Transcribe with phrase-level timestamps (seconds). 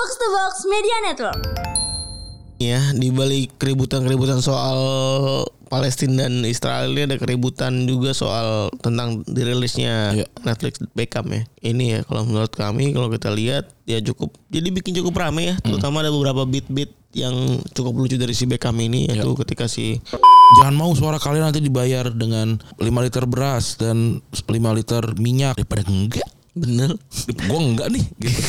[0.00, 1.40] Box to Box Media Network.
[2.56, 4.80] ya di balik keributan-keributan soal
[5.68, 10.26] Palestina dan Israel ini ada keributan juga soal tentang dirilisnya Iya.
[10.40, 11.44] Netflix Beckham ya.
[11.60, 15.54] Ini ya kalau menurut kami kalau kita lihat ya cukup jadi bikin cukup rame ya.
[15.60, 20.00] Terutama ada beberapa beat-beat yang cukup lucu dari si Beckham ini yaitu ketika si
[20.56, 25.84] Jangan mau suara kalian nanti dibayar dengan 5 liter beras dan 5 liter minyak daripada
[25.84, 26.24] enggak.
[26.60, 26.90] Bener
[27.30, 28.40] Gue enggak nih gitu.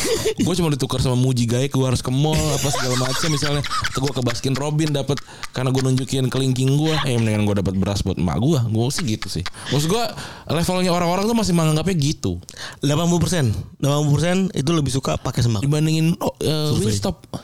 [0.44, 3.64] Gue cuma ditukar sama Muji Gaye gue harus ke mall apa segala macam misalnya.
[3.64, 5.18] Atau gue ke Baskin Robin dapat
[5.56, 6.94] karena gue nunjukin kelingking gue.
[7.08, 8.60] Eh mendingan gue dapat beras buat emak gue.
[8.72, 9.44] Gue sih gitu sih.
[9.72, 10.04] Maksud gue
[10.52, 12.42] levelnya orang-orang tuh masih menganggapnya gitu.
[12.84, 15.64] 80% 80% itu lebih suka pakai sembako.
[15.64, 16.92] Dibandingin oh, Survei.
[16.92, 17.18] Wingstop.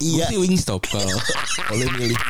[0.00, 0.32] Iya.
[0.34, 1.20] Wingstop kalau
[1.68, 2.20] boleh milih.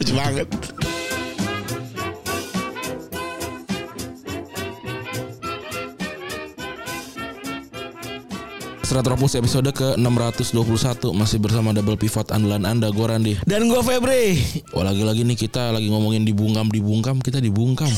[0.00, 0.48] Lucu banget.
[8.92, 13.40] Stratropus episode ke 621 masih bersama double pivot andalan Anda gue Randi.
[13.48, 14.36] Dan gua Febri.
[14.76, 17.88] Wah lagi-lagi nih kita lagi ngomongin dibungkam dibungkam kita dibungkam.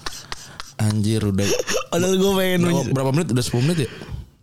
[0.84, 1.48] Anjir udah
[1.88, 3.32] Padahal gue pengen berapa, berapa menit?
[3.32, 3.90] Udah 10 menit ya?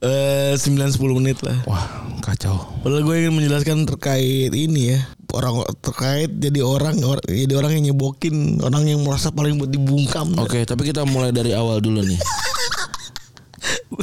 [0.02, 1.54] eh 9 10 menit lah.
[1.70, 2.82] Wah kacau.
[2.82, 5.00] Padahal gue ingin menjelaskan terkait ini ya
[5.30, 10.34] orang terkait jadi orang or- jadi orang yang nyebokin orang yang merasa paling buat dibungkam.
[10.42, 12.18] Oke tapi kita mulai dari awal dulu nih.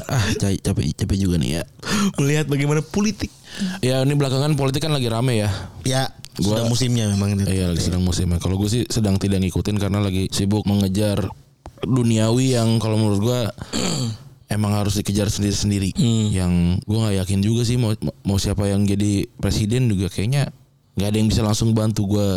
[0.09, 1.63] ah capek, capek juga nih ya.
[2.21, 3.31] Melihat bagaimana politik.
[3.83, 5.51] Ya ini belakangan politik kan lagi rame ya.
[5.83, 6.03] Ya
[6.39, 7.45] Gua- sudah musimnya memang itu.
[7.49, 8.39] Iya lagi sedang musimnya.
[8.39, 11.27] Kalau gue sih sedang tidak ngikutin karena lagi sibuk mengejar
[11.83, 13.41] duniawi yang kalau menurut gue
[14.55, 15.95] emang harus dikejar sendiri-sendiri.
[16.31, 20.53] Yang gue nggak yakin juga sih mau mau siapa yang jadi presiden juga kayaknya
[20.99, 22.29] nggak ada yang bisa langsung bantu gue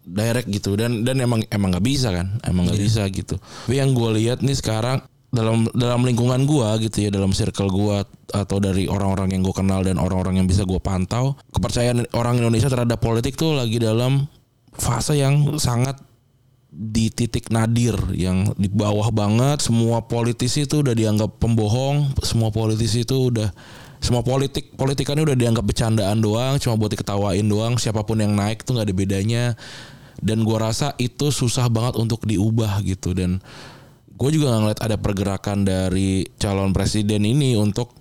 [0.00, 3.36] direct gitu dan dan emang emang nggak bisa kan emang nggak bisa gitu.
[3.36, 8.02] Tapi yang gue lihat nih sekarang dalam dalam lingkungan gua gitu ya dalam circle gua
[8.30, 12.70] atau dari orang-orang yang gue kenal dan orang-orang yang bisa gue pantau kepercayaan orang Indonesia
[12.70, 14.30] terhadap politik tuh lagi dalam
[14.70, 15.98] fase yang sangat
[16.70, 19.58] di titik nadir yang di bawah banget.
[19.66, 23.50] Semua politisi itu udah dianggap pembohong semua politisi itu udah
[24.00, 27.74] semua politik politikannya udah dianggap bercandaan doang cuma buat diketawain doang.
[27.76, 29.44] Siapa pun yang naik tuh nggak ada bedanya.
[30.20, 33.16] Dan gua rasa itu susah banget untuk diubah gitu.
[33.16, 33.40] Dan
[34.20, 37.96] gue juga nggak ngeliat ada pergerakan dari calon presiden ini untuk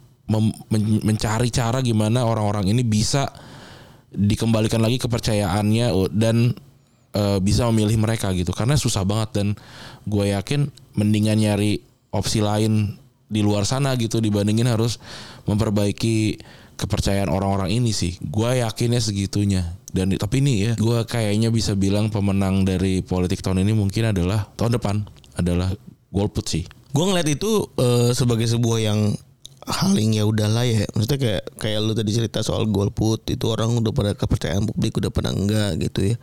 [1.08, 3.32] mencari cara gimana orang-orang ini bisa
[4.14, 6.54] dikembalikan lagi kepercayaannya dan
[7.16, 8.52] uh, bisa memilih mereka gitu.
[8.54, 9.48] Karena susah banget dan
[10.06, 10.70] gue yakin
[11.00, 11.82] mendingan nyari
[12.14, 13.00] opsi lain
[13.30, 14.98] di luar sana gitu dibandingin harus
[15.46, 16.42] memperbaiki
[16.78, 18.18] kepercayaan orang-orang ini sih.
[18.22, 19.78] Gue yakinnya segitunya.
[19.90, 24.46] Dan tapi ini ya gue kayaknya bisa bilang pemenang dari politik tahun ini mungkin adalah
[24.54, 24.96] tahun depan
[25.34, 25.74] adalah
[26.10, 29.14] golput sih Gue ngeliat itu eh, sebagai sebuah yang
[29.70, 30.90] hal yang ya udahlah ya.
[30.98, 35.14] Maksudnya kayak kayak lu tadi cerita soal golput itu orang udah pada kepercayaan publik udah
[35.14, 36.18] pada enggak gitu ya.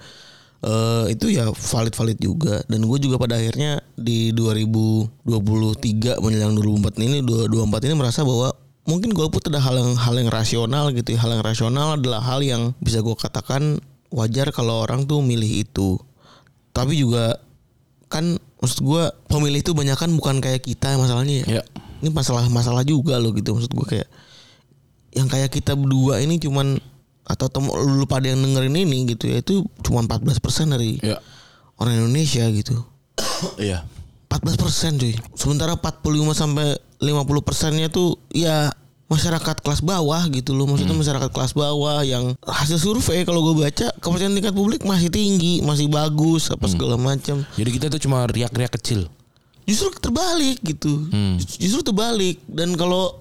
[0.66, 7.18] Eh itu ya valid-valid juga dan gue juga pada akhirnya di 2023 menjelang 2024 ini
[7.22, 8.50] 2024 ini merasa bahwa
[8.88, 11.22] mungkin golput ada hal yang hal yang rasional gitu ya.
[11.22, 13.78] Hal yang rasional adalah hal yang bisa gue katakan
[14.10, 15.94] wajar kalau orang tuh milih itu.
[16.74, 17.38] Tapi juga
[18.10, 21.62] kan maksud gue pemilih itu banyak kan bukan kayak kita masalahnya ya.
[21.62, 21.62] ya
[22.02, 24.08] Ini masalah masalah juga loh gitu maksud gue kayak
[25.14, 26.76] yang kayak kita berdua ini cuman
[27.26, 30.38] atau tem lu pada yang dengerin ini gitu ya itu cuma 14%
[30.74, 31.18] dari ya
[31.80, 32.84] orang Indonesia gitu.
[33.58, 33.86] iya
[34.26, 35.14] 14% cuy.
[35.38, 38.74] Sementara 45 sampai 50 persennya tuh ya
[39.06, 40.66] masyarakat kelas bawah gitu loh.
[40.66, 45.62] Maksudnya masyarakat kelas bawah yang hasil survei kalau gue baca kepercayaan tingkat publik masih tinggi,
[45.62, 47.46] masih bagus apa segala macam.
[47.54, 49.06] jadi kita tuh cuma riak-riak kecil
[49.66, 51.10] Justru terbalik gitu.
[51.58, 53.18] Justru terbalik dan kalau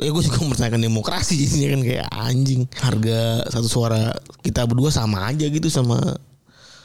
[0.00, 3.20] ya gue juga mempertanyakan demokrasi jadinya kan kayak anjing harga
[3.52, 6.00] satu suara kita berdua sama aja gitu sama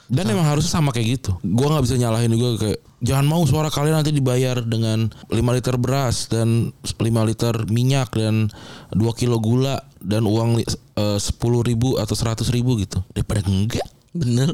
[0.07, 1.31] Dan emang harusnya sama kayak gitu.
[1.43, 5.75] Gua nggak bisa nyalahin juga kayak jangan mau suara kalian nanti dibayar dengan 5 liter
[5.77, 6.97] beras dan 5
[7.29, 8.49] liter minyak dan
[8.95, 13.03] 2 kilo gula dan uang eh, sepuluh ribu atau seratus ribu gitu.
[13.13, 13.85] Daripada enggak.
[14.17, 14.49] bener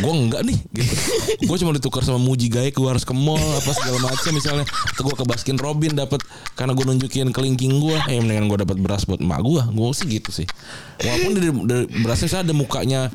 [0.00, 0.94] Gue enggak nih gitu.
[1.44, 4.64] Gue cuma ditukar sama Muji Gaye gue harus ke mall apa segala macam misalnya.
[4.64, 6.24] Atau gue ke Baskin Robin dapat
[6.56, 7.98] karena gue nunjukin kelingking gue.
[8.08, 9.62] Eh mendingan gue dapat beras buat emak gue.
[9.68, 10.48] Gue sih gitu sih.
[11.04, 13.12] Walaupun dari, dari berasnya saya ada mukanya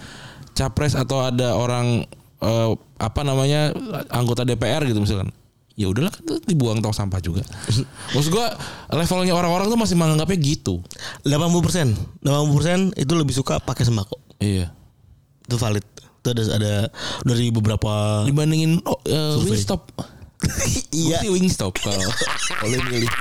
[0.57, 2.01] capres atau ada orang
[2.41, 3.69] eh, apa namanya
[4.09, 5.29] anggota DPR gitu misalkan.
[5.77, 7.45] Ya udahlah kan itu dibuang tong sampah juga.
[8.17, 8.47] Maksud gue
[8.97, 10.81] levelnya orang-orang tuh masih menganggapnya gitu.
[11.21, 14.73] 80% 80% itu lebih suka pakai sembako Iya.
[15.47, 15.85] itu valid
[16.17, 16.73] itu ada ada
[17.23, 19.53] dari beberapa Dibandingin oh, Survei.
[19.53, 19.81] Wingstop.
[20.97, 21.21] Iya.
[21.21, 22.09] Sih Wingstop kalau
[22.61, 23.09] boleh milih.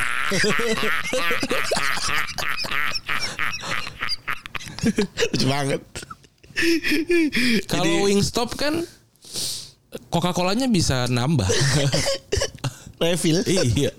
[5.33, 5.81] Lucu banget.
[7.71, 8.83] Kalau Wingstop kan
[10.09, 11.49] Coca-Colanya bisa nambah.
[13.03, 13.45] Refill.
[13.47, 13.93] iya.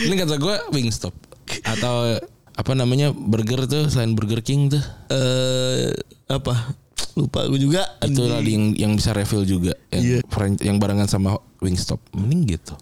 [0.00, 1.14] Ini kata gue Wingstop
[1.62, 2.16] atau
[2.50, 5.90] apa namanya burger tuh selain Burger King tuh Eh
[6.26, 6.74] apa?
[7.12, 7.82] Lupa gue juga.
[8.00, 10.18] itu tadi yang yang bisa refill juga yang Iya.
[10.26, 12.74] fran- yang barengan sama Wingstop mending gitu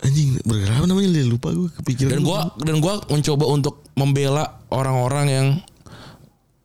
[0.00, 1.08] Anjing, burger apa namanya?
[1.22, 2.10] Lupa gue kepikiran.
[2.10, 5.46] dan gua dan gua mencoba untuk membela orang-orang yang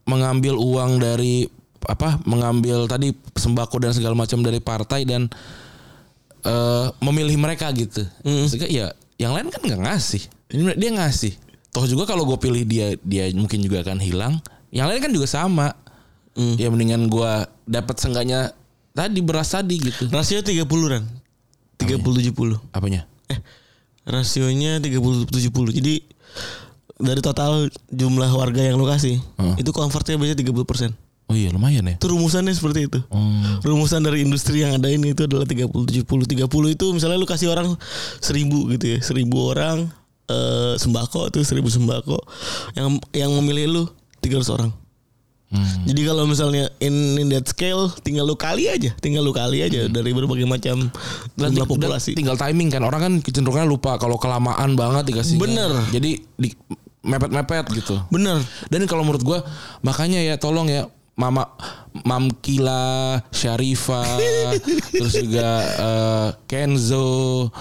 [0.09, 1.45] mengambil uang dari
[1.85, 5.29] apa mengambil tadi sembako dan segala macam dari partai dan
[6.43, 8.01] eh memilih mereka gitu.
[8.25, 8.87] Maksudnya ya
[9.21, 10.25] yang lain kan nggak ngasih.
[10.49, 11.37] Ini dia ngasih.
[11.69, 14.41] Toh juga kalau gue pilih dia dia mungkin juga akan hilang.
[14.73, 15.67] Yang lain kan juga sama.
[16.39, 18.55] Ya mendingan gua dapat senggaknya
[18.95, 20.07] tadi beras tadi gitu.
[20.07, 21.03] Rasio 30 Ran.
[21.83, 22.55] 30 70.
[22.71, 23.03] apanya?
[23.27, 23.39] Eh,
[24.07, 25.75] rasionya 30 70.
[25.75, 25.99] Jadi
[26.99, 29.17] dari total jumlah warga yang lu kasih,
[29.55, 30.91] itu convertnya biasanya 30%.
[31.29, 32.99] oh iya lumayan ya Itu rumusannya seperti itu.
[33.13, 33.61] Hmm.
[33.61, 36.03] Rumusan dari industri yang ada ini itu adalah 30 70.
[36.25, 37.77] 30 itu misalnya lu kasih orang
[38.17, 38.99] 1000 gitu ya.
[38.99, 39.77] 1000 orang
[40.25, 42.17] eh, sembako tuh 1000 sembako.
[42.73, 43.83] Yang yang memilih lu
[44.25, 44.71] 300 orang.
[45.49, 45.65] Hmm.
[45.81, 49.89] Jadi kalau misalnya in, in that scale tinggal lu kali aja, tinggal lu kali aja
[49.89, 50.93] dari berbagai macam
[51.33, 52.13] jumlah populasi.
[52.13, 55.41] tinggal timing kan orang kan kecenderungannya lupa kalau kelamaan banget dikasih.
[55.41, 55.73] Bener.
[55.89, 56.53] Jadi di
[57.03, 57.95] mepet-mepet gitu.
[58.11, 58.43] Bener.
[58.67, 59.39] Dan kalau menurut gua
[59.83, 60.87] makanya ya tolong ya
[61.19, 61.51] Mama
[62.07, 64.03] Mam Kila, Syarifa,
[64.95, 67.51] terus juga eh, Kenzo,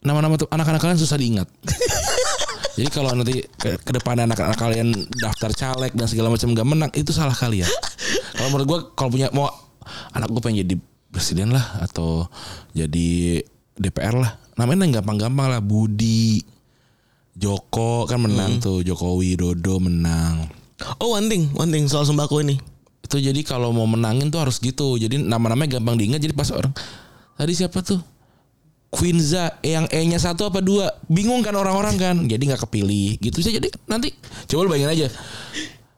[0.00, 1.48] nama-nama tuh anak-anak kalian susah diingat.
[2.76, 6.92] Jadi kalau nanti ke, ke depan anak-anak kalian daftar caleg dan segala macam gak menang
[6.92, 7.68] itu salah kalian.
[8.36, 9.48] kalau menurut gua kalau punya mau
[10.12, 10.76] anak gue pengen jadi
[11.08, 12.28] presiden lah atau
[12.76, 13.40] jadi
[13.76, 14.36] DPR lah.
[14.56, 16.40] Namanya yang gampang-gampang lah Budi,
[17.36, 20.48] Joko kan menang tuh Jokowi Dodo menang.
[21.00, 22.56] Oh one thing, one thing soal sembako ini.
[23.04, 24.96] Itu jadi kalau mau menangin tuh harus gitu.
[24.96, 26.24] Jadi nama-namanya gampang diingat.
[26.24, 26.72] Jadi pas orang
[27.36, 28.00] tadi siapa tuh?
[28.96, 33.52] Quinza yang E-nya satu apa dua bingung kan orang-orang kan jadi nggak kepilih gitu sih
[33.52, 34.14] jadi nanti
[34.48, 35.06] coba lu bayangin aja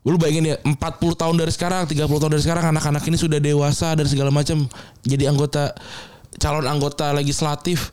[0.08, 0.74] lu bayangin ya 40
[1.14, 4.66] tahun dari sekarang 30 tahun dari sekarang anak-anak ini sudah dewasa dan segala macam
[5.04, 5.76] jadi anggota
[6.40, 7.92] calon anggota legislatif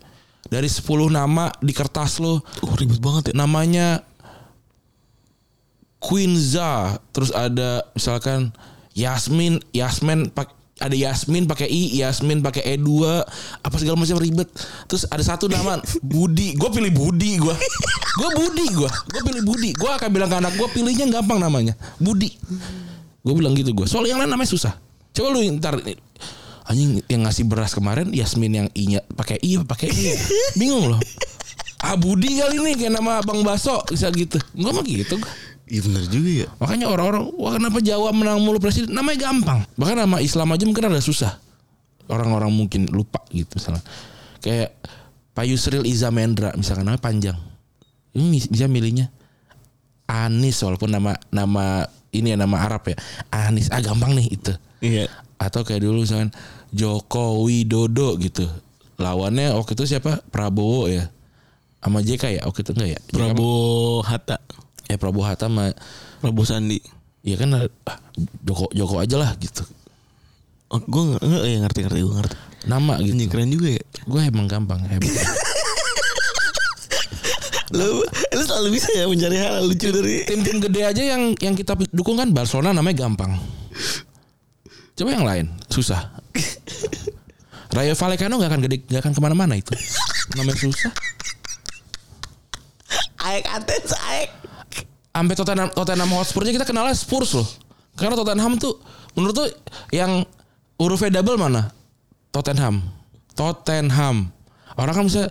[0.50, 2.42] dari 10 nama di kertas lo.
[2.62, 3.33] Uh ribet banget ya.
[3.33, 4.06] namanya
[5.97, 7.01] Quinza.
[7.09, 8.53] Terus ada misalkan
[8.94, 12.92] Yasmin Yasmin pak ada Yasmin pakai I Yasmin pakai E2
[13.63, 14.47] apa segala macam ribet.
[14.92, 16.53] Terus ada satu nama Budi.
[16.59, 17.56] Gue pilih Budi gue
[18.15, 19.69] gue Budi gue gue pilih Budi.
[19.75, 21.74] Gue akan bilang ke anak gue pilihnya gampang namanya.
[21.97, 22.31] Budi.
[23.25, 24.75] Gue bilang gitu gue soal yang lain namanya susah.
[25.15, 25.80] Coba lu ntar
[26.65, 30.17] anjing yang ngasih beras kemarin Yasmin yang I nya pakai I pakai I
[30.59, 31.01] bingung loh
[31.85, 34.41] Ah Budi kali ini kayak nama Abang Baso bisa gitu.
[34.57, 35.21] Gue mah gitu.
[35.69, 36.47] Iya bener juga ya.
[36.57, 39.62] Makanya orang-orang wah kenapa Jawa menang mulu presiden namanya gampang.
[39.77, 41.38] Bahkan nama Islam aja mungkin ada susah.
[42.09, 43.85] Orang-orang mungkin lupa gitu misalnya.
[44.41, 44.77] Kayak
[45.38, 47.38] Pak Yusril Iza Mendra misalkan namanya panjang.
[48.18, 49.13] Ini bisa milihnya
[50.09, 52.97] Anis walaupun nama nama ini ya nama Arab ya.
[53.29, 54.53] Anis ah gampang nih itu.
[54.81, 55.06] Iya.
[55.38, 56.33] Atau kayak dulu misalkan
[56.71, 58.45] Joko Widodo gitu.
[58.95, 60.23] Lawannya waktu itu siapa?
[60.29, 61.12] Prabowo ya.
[61.79, 63.00] Sama JK ya waktu itu enggak ya?
[63.09, 64.42] Prabowo Hatta,
[64.85, 65.69] ya Prabowo Hatta sama
[66.18, 66.80] Prabowo Sandi.
[67.21, 67.66] ya kan ah,
[68.42, 69.66] Joko Joko aja lah gitu
[70.66, 72.35] Oh, gue nggak nggak ya ngerti ngerti gue ngerti.
[72.66, 73.83] nama gitu keren juga ya.
[74.01, 75.09] gue emang gampang hebat
[77.71, 80.21] Lu, lu selalu bisa ya mencari hal lucu dari.
[80.23, 83.37] tim-tim gede aja yang yang kita dukung kan Barcelona namanya gampang
[84.94, 86.13] coba yang lain susah
[87.75, 89.73] Rayo Vallecano nggak akan gede nggak akan ke mana-mana itu
[90.37, 90.94] namanya susah
[93.25, 94.30] Aek Athens, Aek.
[95.09, 97.47] sampai Tottenham Tottenham Hotspurnya kita kenalnya Spurs loh
[97.97, 98.77] karena Tottenham tuh
[99.18, 99.47] menurut tuh
[99.89, 100.21] yang
[100.77, 101.73] hurufnya double mana
[102.30, 102.85] Tottenham
[103.33, 104.30] Tottenham
[104.77, 105.23] orang kan bisa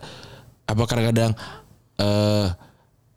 [0.64, 1.32] apa kadang-kadang
[2.00, 2.49] eh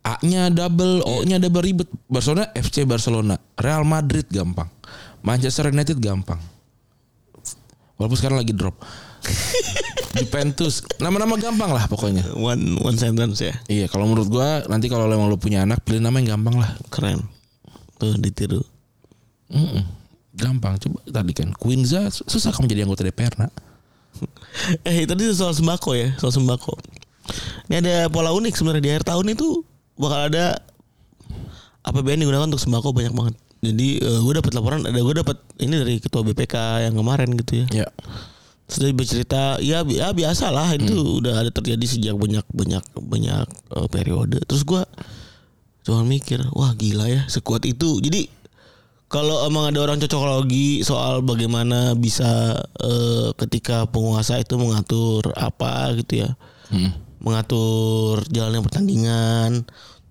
[0.08, 1.89] A-nya double, O-nya double ribet.
[2.08, 4.72] Barcelona FC Barcelona, Real Madrid gampang.
[5.20, 6.39] Manchester United gampang.
[7.98, 8.77] Walaupun sekarang lagi drop.
[10.18, 12.25] Juventus, nama-nama gampang lah pokoknya.
[12.34, 13.54] One one sentence ya.
[13.70, 16.72] Iya, kalau menurut gua nanti kalau emang lu punya anak pilih nama yang gampang lah.
[16.89, 17.22] Keren.
[18.01, 18.62] Tuh ditiru.
[19.54, 19.86] Mm-mm.
[20.34, 20.77] Gampang.
[20.82, 23.54] Coba tadi kan Quinza susah kamu jadi anggota DPR, Nak.
[24.89, 26.74] Eh tadi soal sembako ya, soal sembako.
[27.70, 29.62] Ini ada pola unik sebenarnya di akhir tahun itu
[30.00, 30.58] bakal ada
[31.86, 33.36] APBN digunakan untuk sembako banyak banget.
[33.68, 37.84] Jadi gue dapat laporan, ada gue dapat ini dari ketua BPK yang kemarin gitu ya.
[37.84, 37.88] Ya.
[38.66, 43.48] sudah bercerita ya bi- ya biasa lah itu udah ada terjadi sejak banyak banyak banyak
[43.48, 44.84] eh, periode terus gua
[45.82, 48.28] cuma mikir wah gila ya sekuat itu jadi
[49.08, 52.28] kalau emang ada orang cocokologi soal bagaimana bisa
[52.78, 56.36] eh, ketika penguasa itu mengatur apa gitu ya
[56.68, 56.92] Hmm.
[57.18, 59.64] mengatur jalannya pertandingan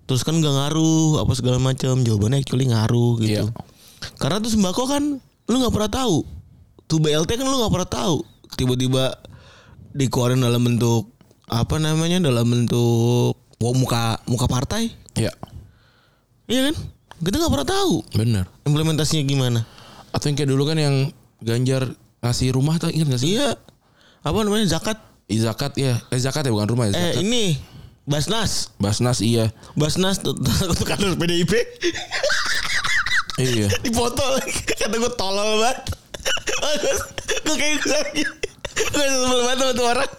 [0.07, 3.51] terus kan nggak ngaruh apa segala macam jawabannya actually ngaruh gitu.
[3.51, 4.15] Iya.
[4.21, 6.17] karena tuh sembako kan lu nggak pernah tahu.
[6.87, 8.17] Tuh BLT kan lu nggak pernah tahu.
[8.55, 9.19] Tiba-tiba
[9.91, 11.11] dikeluarin dalam bentuk
[11.47, 14.89] apa namanya dalam bentuk wah, muka muka partai.
[15.17, 15.33] Ya,
[16.47, 16.75] iya kan?
[17.19, 17.93] Kita nggak pernah tahu.
[18.15, 18.45] Bener.
[18.63, 19.59] implementasinya gimana?
[20.13, 20.95] Atau yang kayak dulu kan yang
[21.37, 21.93] Ganjar
[22.25, 23.37] ngasih rumah tuh ingat gak sih?
[23.37, 23.53] iya.
[24.25, 24.97] Apa namanya zakat?
[25.29, 27.21] Ih, zakat ya, eh zakat ya bukan rumah ya eh zakat.
[27.21, 27.43] ini
[28.07, 29.51] Basnas Basnas iya.
[29.75, 31.53] Basnas tuh tuh kader PDIP
[33.37, 33.67] Iya.
[33.85, 35.79] dipoto lagi kata gue tolol banget
[37.45, 38.23] gue kayak gue lagi
[38.73, 40.09] gue sebel banget sama tuh orang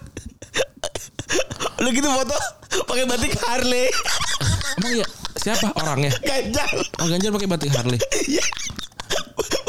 [1.79, 2.37] udah gitu foto
[2.85, 3.87] pakai batik Harley
[4.79, 5.07] Emang ya
[5.39, 6.11] siapa orangnya?
[6.23, 6.69] Ganjar
[6.99, 7.99] Oh Ganjar pakai batik Harley.
[8.27, 8.43] Iya.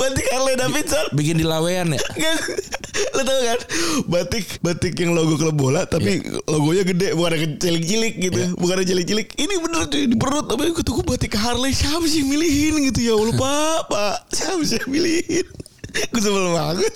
[0.01, 2.01] Batik Harley Davidson Bikin di lawean ya?
[3.17, 3.61] lo tau kan
[4.09, 8.87] batik batik yang logo klub bola tapi logonya gede bukan ada cilik-cilik gitu bukan ada
[8.87, 12.81] cilik-cilik ini bener cuy di perut tapi gue tuh batik Harley siapa sih yang milihin
[12.89, 15.47] gitu ya Allah pak pak siapa sih yang milihin
[16.15, 16.95] gue sebel banget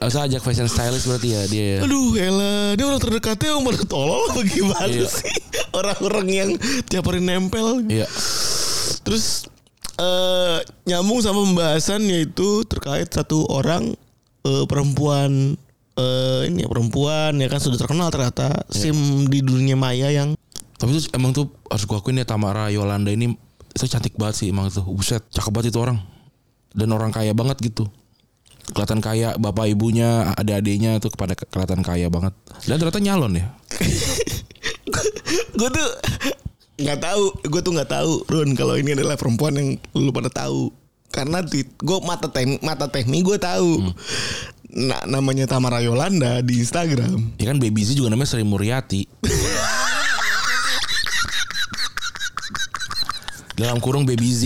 [0.00, 1.64] Usah ajak fashion stylist berarti ya dia.
[1.76, 1.78] ya?
[1.84, 5.04] Aduh elah Dia orang terdekatnya yang pada tolol apa gimana Iya.
[5.12, 5.28] sih
[5.76, 6.50] Orang-orang yang
[6.88, 8.08] tiap hari nempel Iya.
[9.04, 9.44] Terus
[10.00, 13.92] eh nyambung sama pembahasan yaitu terkait satu orang
[14.48, 15.60] eh, perempuan
[16.00, 18.96] eh ini ya, perempuan ya kan sudah terkenal ternyata sim
[19.28, 20.32] di dunia maya yang
[20.80, 23.36] Tapi tuh emang tuh harus gua akuin ya Tamara Yolanda ini
[23.74, 24.82] itu cantik banget sih emang tuh.
[24.86, 25.98] Buset, cakep banget itu orang.
[26.74, 27.86] Dan orang kaya banget gitu.
[28.70, 32.34] Kelihatan kaya bapak ibunya, adik-adiknya tuh kepada kelihatan kaya banget.
[32.66, 33.46] Dan ternyata nyalon ya.
[35.58, 35.88] gue tuh
[36.80, 40.72] nggak tahu gue tuh nggak tahu Run kalau ini adalah perempuan yang lu pada tahu
[41.10, 43.92] karena tweet gue mata tem mata tehmi gue tahu
[44.70, 49.02] nah namanya Tamara Yolanda di Instagram Ya kan Baby Z juga namanya Sri Muryati.
[53.58, 54.42] Dalam kurung Baby Z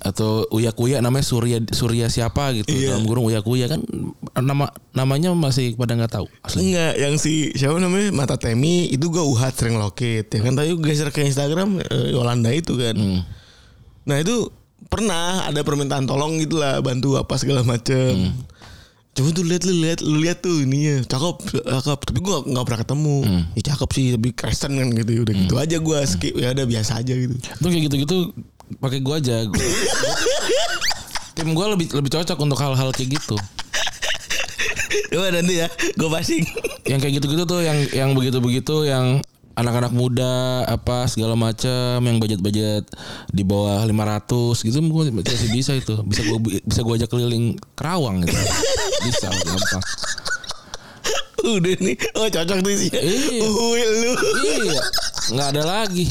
[0.00, 2.70] atau Uya Kuya namanya Surya Surya siapa gitu.
[2.70, 2.94] Iya.
[2.96, 3.82] Dalam kurung Uya Kuya kan
[4.38, 6.26] nama namanya masih pada nggak tahu.
[6.40, 6.70] Asli.
[6.70, 10.70] Enggak, yang si siapa namanya Mata Temi itu gue uhat sering lokit ya kan tadi
[10.70, 12.94] gue geser ke Instagram eh, Yolanda itu kan.
[12.94, 13.22] Hmm.
[14.04, 14.50] Nah itu
[14.86, 18.34] pernah ada permintaan tolong gitu lah bantu apa segala macem.
[19.10, 22.64] Coba tuh lihat lu lihat lu lihat tuh ini ya cakep cakep tapi gue nggak
[22.64, 23.16] pernah ketemu.
[23.54, 26.98] Ya cakep sih tapi Kristen kan gitu udah gitu aja gue skip ya udah biasa
[26.98, 27.34] aja gitu.
[27.38, 28.16] Itu kayak gitu-gitu
[28.78, 29.42] pakai gua aja.
[29.46, 29.58] Gua-
[31.34, 33.34] tim gua lebih lebih cocok untuk hal-hal kayak gitu.
[35.10, 36.44] Coba nanti ya gue passing.
[36.86, 39.22] Yang kayak gitu-gitu tuh yang yang begitu-begitu yang
[39.60, 42.88] anak-anak muda apa segala macam yang budget-budget
[43.28, 46.00] di bawah 500 gitu gua masih bisa itu.
[46.06, 48.40] Bisa gua bisa gua ajak keliling Kerawang gitu.
[49.04, 49.84] Bisa gampang.
[51.40, 52.90] udah nih oh cocok tuh sih.
[52.92, 53.48] Iya.
[53.80, 54.12] Lu.
[54.44, 54.80] Iya,
[55.32, 56.06] nggak ada lagi.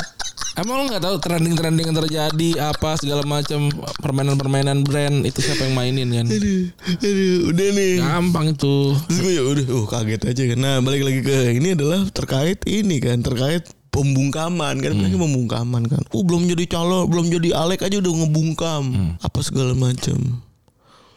[0.60, 3.72] Emang lo nggak tahu trending-trending yang terjadi apa segala macam
[4.04, 6.28] permainan-permainan brand itu siapa yang mainin kan?
[6.28, 6.68] Aduh,
[7.00, 7.96] aduh, udah nih.
[8.04, 8.76] Gampang itu.
[9.08, 10.60] Terus gue ya udah, oh kaget aja kan.
[10.60, 16.04] Nah balik lagi ke ini adalah terkait ini kan, terkait pembungkaman kan, mereka pembungkaman kan.
[16.12, 20.44] Oh belum jadi calon, belum jadi Alek aja udah ngebungkam, apa segala macam.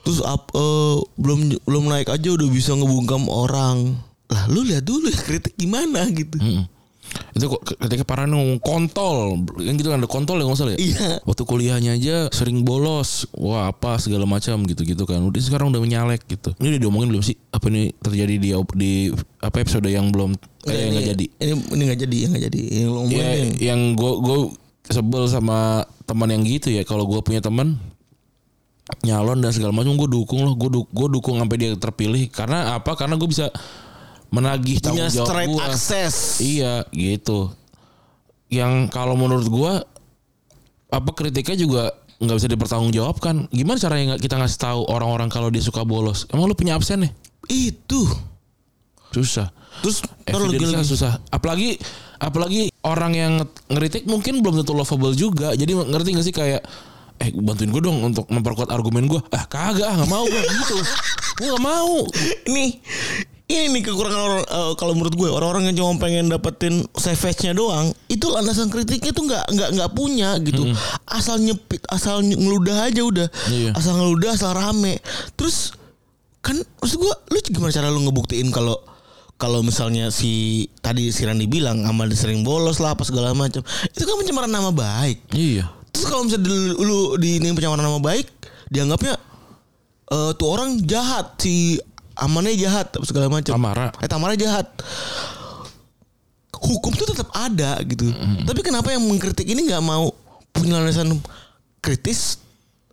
[0.07, 3.99] Terus ap, eh, belum belum naik aja udah bisa ngebungkam orang.
[4.31, 6.39] Lah lu lihat dulu ya kritik gimana gitu.
[6.39, 6.65] Mm-mm.
[7.33, 10.81] Itu kok ketika para ngomong kontol, yang gitu kan ada kontol ya nggak salah ya.
[10.81, 11.09] Iya.
[11.25, 15.25] Waktu kuliahnya aja sering bolos, wah apa segala macam gitu-gitu kan.
[15.25, 16.53] Udah sekarang udah menyalek gitu.
[16.61, 17.37] Ini udah diomongin belum sih?
[17.53, 18.93] Apa ini terjadi di di
[19.41, 21.27] apa episode yang belum kayak yang nggak jadi?
[21.41, 22.61] Ini ini nggak jadi, yang nggak jadi.
[22.63, 23.49] Yang lu Ya, omongin.
[23.61, 24.39] yang gue gue
[24.93, 26.85] sebel sama teman yang gitu ya.
[26.85, 27.81] Kalau gue punya teman
[29.09, 30.53] nyalon dan segala macam gue dukung loh.
[30.53, 32.29] Gue du gue dukung sampai dia terpilih.
[32.29, 32.93] Karena apa?
[32.93, 33.49] Karena gue bisa
[34.33, 36.15] menagih punya tanggung jawab straight access.
[36.41, 37.53] Iya gitu.
[38.49, 39.85] Yang kalau menurut gua
[40.89, 41.83] apa kritiknya juga
[42.19, 43.49] nggak bisa dipertanggungjawabkan.
[43.53, 46.25] Gimana caranya kita ngasih tahu orang-orang kalau dia suka bolos?
[46.33, 47.11] Emang lu punya absen ya?
[47.47, 48.09] Itu.
[49.13, 49.53] Susah.
[49.83, 50.91] Terus lagi Evidence-nya lagi.
[50.91, 51.13] susah.
[51.29, 51.71] Apalagi
[52.17, 55.53] apalagi orang yang nge- ngeritik mungkin belum tentu lovable juga.
[55.53, 56.63] Jadi ngerti gak sih kayak
[57.19, 59.21] eh bantuin gue dong untuk memperkuat argumen gue.
[59.31, 60.77] Ah kagak, nggak mau gue gitu.
[61.41, 62.05] Gue nggak mau.
[62.47, 62.65] Ini
[63.53, 67.93] ini nih kekurangan orang eh, kalau menurut gue orang-orang yang cuma pengen dapetin savage-nya doang
[68.09, 70.73] itu landasan kritiknya tuh nggak nggak nggak punya gitu.
[71.05, 73.29] Asal nyepit asal ngeludah aja udah.
[73.53, 73.71] Iya.
[73.77, 74.97] asal ngeludah asal rame.
[75.37, 75.77] Terus
[76.41, 78.75] kan maksud gua lu gimana cara lu ngebuktiin kalau
[79.37, 83.61] kalau misalnya si tadi si Randy bilang amal sering bolos lah apa segala macam.
[83.93, 85.29] Itu kan pencemaran nama baik.
[85.37, 85.69] Iya.
[85.93, 86.49] terus kalau misalnya
[86.81, 88.25] lu, di ini pencemaran nama baik
[88.73, 89.13] dianggapnya
[90.13, 91.77] eh tuh orang jahat si
[92.15, 93.89] amannya jahat segala macam Tamara.
[93.99, 94.67] eh Tamara jahat
[96.53, 98.07] hukum tuh tetap ada gitu
[98.45, 100.13] tapi kenapa yang mengkritik ini nggak mau
[100.51, 101.19] punya landasan
[101.79, 102.39] kritis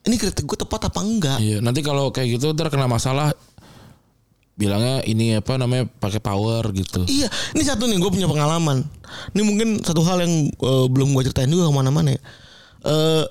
[0.01, 3.29] ini kritik gue tepat apa enggak Iya, nanti kalau kayak gitu ntar kena masalah
[4.55, 7.07] bilangnya ini apa namanya pakai power gitu.
[7.07, 8.83] Iya, ini satu nih gue punya pengalaman.
[9.31, 12.19] Ini mungkin satu hal yang eh, belum gue ceritain juga ke mana-mana ya.
[12.83, 13.23] Eh,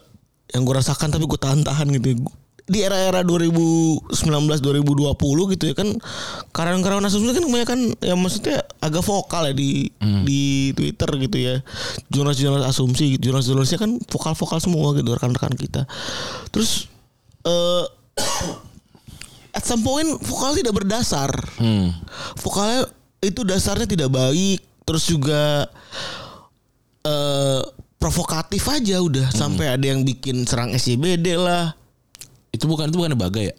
[0.57, 2.17] yang gue rasakan tapi gue tahan-tahan gitu.
[2.69, 4.13] Di era-era 2019
[4.61, 5.89] 2020 gitu ya kan
[6.53, 9.89] karyawan-karyawan asumsi kan kebanyakan ya maksudnya agak vokal ya di
[10.29, 11.55] di Twitter gitu ya.
[12.13, 15.89] Jurnalis-jurnalis asumsi, jurnalis-jurnalisnya kan vokal-vokal semua gitu rekan-rekan kita.
[16.53, 16.93] Terus
[17.49, 17.85] eh
[19.57, 21.91] at some point vokal tidak berdasar Hmm.
[22.39, 22.87] vokalnya
[23.19, 25.67] itu dasarnya tidak baik terus juga
[27.03, 27.63] eh
[27.99, 31.75] provokatif aja udah sampai ada yang bikin serang SCBD lah
[32.55, 33.57] Itu bukan itu bukan baga ya?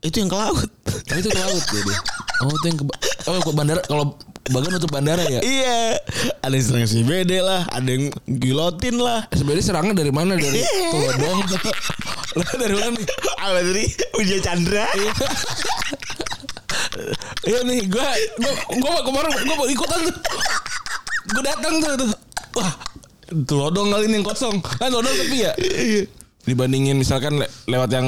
[0.00, 2.00] itu yang ke laut Oh, itu ke laut ya dia.
[2.40, 2.84] Oh, itu yang ke,
[3.28, 4.16] oh, ke bandara kalau
[4.48, 5.40] baga nutup bandara ya?
[5.44, 6.00] iya
[6.40, 8.08] ada yang serang SCBD lah ada yang
[8.40, 10.40] gilotin lah Sebenarnya serangnya dari mana?
[10.40, 11.38] Dari Tolodong.
[12.30, 13.06] Lah dari mana nih?
[13.44, 13.84] apa dari
[14.16, 14.88] Wijaya Chandra
[17.44, 18.08] Iya nih, gua
[18.40, 20.16] gua gua kemarin gua mau ikutan tuh.
[21.32, 22.08] Gua datang tuh, tuh.
[22.56, 22.72] Wah,
[23.46, 24.60] Tolodong kali ini yang kosong.
[24.60, 25.52] Kan Tolodong sepi ya?
[26.42, 28.06] Dibandingin misalkan le- lewat yang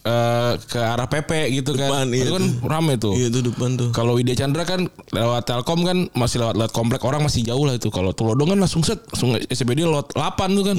[0.00, 1.88] eh, ke arah PP gitu kan.
[1.88, 3.12] Depan, iya itu kan rame tuh.
[3.12, 7.02] iya itu depan tuh Kalau Widya Chandra kan lewat Telkom kan masih lewat lewat komplek
[7.02, 7.88] orang masih jauh lah itu.
[7.88, 10.18] Kalau Tulodong kan langsung set, langsung SCBD lewat 8
[10.52, 10.76] tuh kan.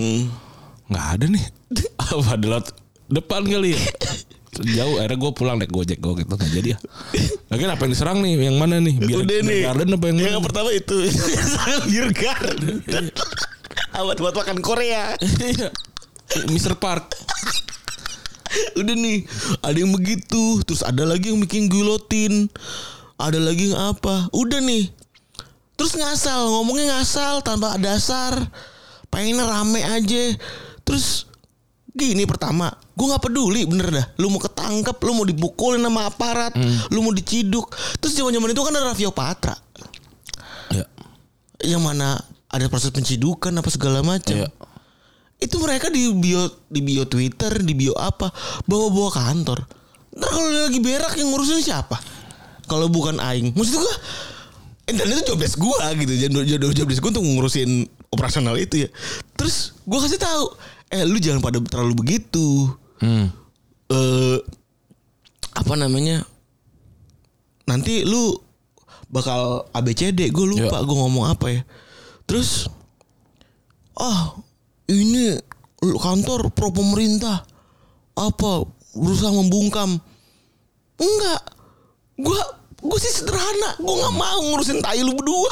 [0.88, 1.44] Nggak ada nih.
[2.04, 2.66] Apa lewat
[3.08, 3.82] depan kali ya?
[4.60, 6.78] Jauh akhirnya gue pulang naik gojek gue gitu nggak jadi ya.
[7.48, 8.34] Lagi apa yang diserang nih?
[8.44, 8.96] Yang mana nih?
[8.98, 10.44] Biar udah nih Garden apa yang yang mana?
[10.44, 10.96] pertama itu
[11.86, 12.76] Beer Garden
[14.00, 15.70] Awat buat makan Korea Iya.
[16.50, 16.78] Mr.
[16.78, 17.18] Park.
[18.78, 19.30] Udah nih
[19.62, 22.50] Ada yang begitu Terus ada lagi yang bikin gulotin
[23.22, 24.26] Ada lagi yang apa?
[24.34, 24.90] Udah nih.
[25.78, 28.50] Terus ngasal Ngomongnya ngasal Tanpa dasar.
[29.14, 30.34] Pengennya rame aja.
[30.82, 31.30] Terus
[31.94, 34.06] Gini pertama Gue gak peduli bener dah.
[34.18, 36.54] Lu mau ketangkep Lu mau dipukulin sama aparat
[36.90, 37.70] Lu mau diciduk.
[38.02, 39.56] Terus zaman zaman itu kan ada Raffio Patra
[40.74, 40.86] Ya.
[41.62, 42.18] Yang mana
[42.50, 44.42] Ada proses pencidukan Apa segala macam.
[44.42, 44.50] Iya.
[45.40, 48.28] Itu mereka di bio di bio Twitter, di bio apa,
[48.68, 49.60] bawa-bawa kantor.
[50.12, 51.96] Ntar kalau lagi berak yang ngurusin siapa?
[52.68, 53.56] Kalau bukan aing.
[53.56, 53.96] Maksud gua
[54.90, 56.12] eh, dan itu job desk gua gitu.
[56.12, 58.90] Job, job, job desk gua untuk ngurusin operasional itu ya.
[59.40, 60.46] Terus gua kasih tahu,
[60.92, 62.68] eh lu jangan pada terlalu begitu.
[63.00, 63.32] Hmm.
[63.90, 64.38] Eh
[65.56, 66.28] apa namanya?
[67.64, 68.36] Nanti lu
[69.10, 71.62] bakal ABCD gue lupa gue ngomong apa ya.
[72.30, 72.70] Terus
[73.98, 74.38] ah
[74.90, 75.38] ini
[75.80, 77.46] kantor pro pemerintah.
[78.18, 78.66] Apa
[78.98, 80.02] berusaha membungkam?
[81.00, 81.42] Enggak.
[82.20, 82.42] Gua
[82.80, 83.80] gue sih sederhana.
[83.80, 85.52] Gue nggak mau ngurusin tai lu berdua.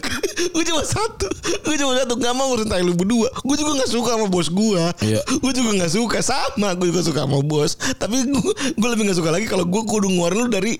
[0.52, 1.28] Gue cuma satu.
[1.64, 2.16] Gue cuma satu.
[2.18, 3.28] Nggak mau ngurusin tai lu berdua.
[3.44, 5.20] Gue juga nggak suka sama bos gue Iya.
[5.24, 6.18] gue juga nggak suka.
[6.20, 7.76] Sama gue juga suka sama bos.
[7.96, 10.76] Tapi gue gue lebih nggak suka lagi kalau gue kudu ngeluarin lu dari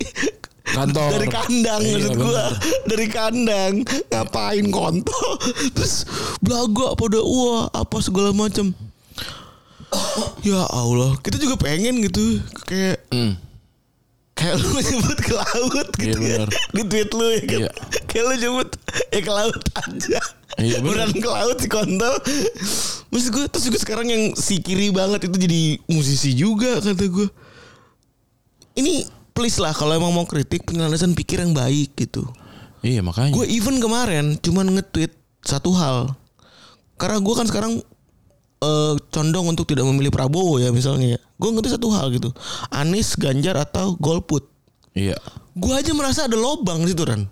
[0.62, 1.08] Kantor.
[1.12, 2.42] dari kandang Iya, maksud gue
[2.86, 3.74] dari kandang.
[4.08, 5.30] Ngapain kontol?
[5.72, 6.06] Terus
[6.38, 8.70] belaga pada wah apa segala macam
[10.40, 11.18] ya Allah.
[11.18, 12.40] Kita juga pengen gitu.
[12.64, 13.34] Kayak Hmm.
[14.32, 16.38] kayak lu nyebut ke laut gitu Iya, ya.
[16.40, 16.48] bener.
[16.72, 17.60] di tweet lu ya kan.
[17.60, 17.70] Iya.
[18.06, 18.68] kayak lu nyebut
[19.10, 20.20] ya ke laut aja.
[20.52, 22.14] Iya, beneran ke laut si kontol.
[23.08, 27.28] Maksud gue terus juga sekarang yang si kiri banget itu jadi musisi juga kata gue
[28.74, 32.24] ini please lah kalau emang mau kritik penyelesaian pikir yang baik gitu
[32.82, 33.30] Iya makanya.
[33.30, 36.18] Gue even kemarin cuman nge-tweet satu hal.
[36.98, 37.78] Karena gue kan sekarang
[38.58, 41.18] eh, condong untuk tidak memilih Prabowo ya misalnya ya.
[41.38, 42.34] Gue nge-tweet satu hal gitu.
[42.74, 44.50] Anies, Ganjar atau Golput.
[44.98, 45.14] Iya.
[45.54, 47.22] Gue aja merasa ada lobang di situ Ran.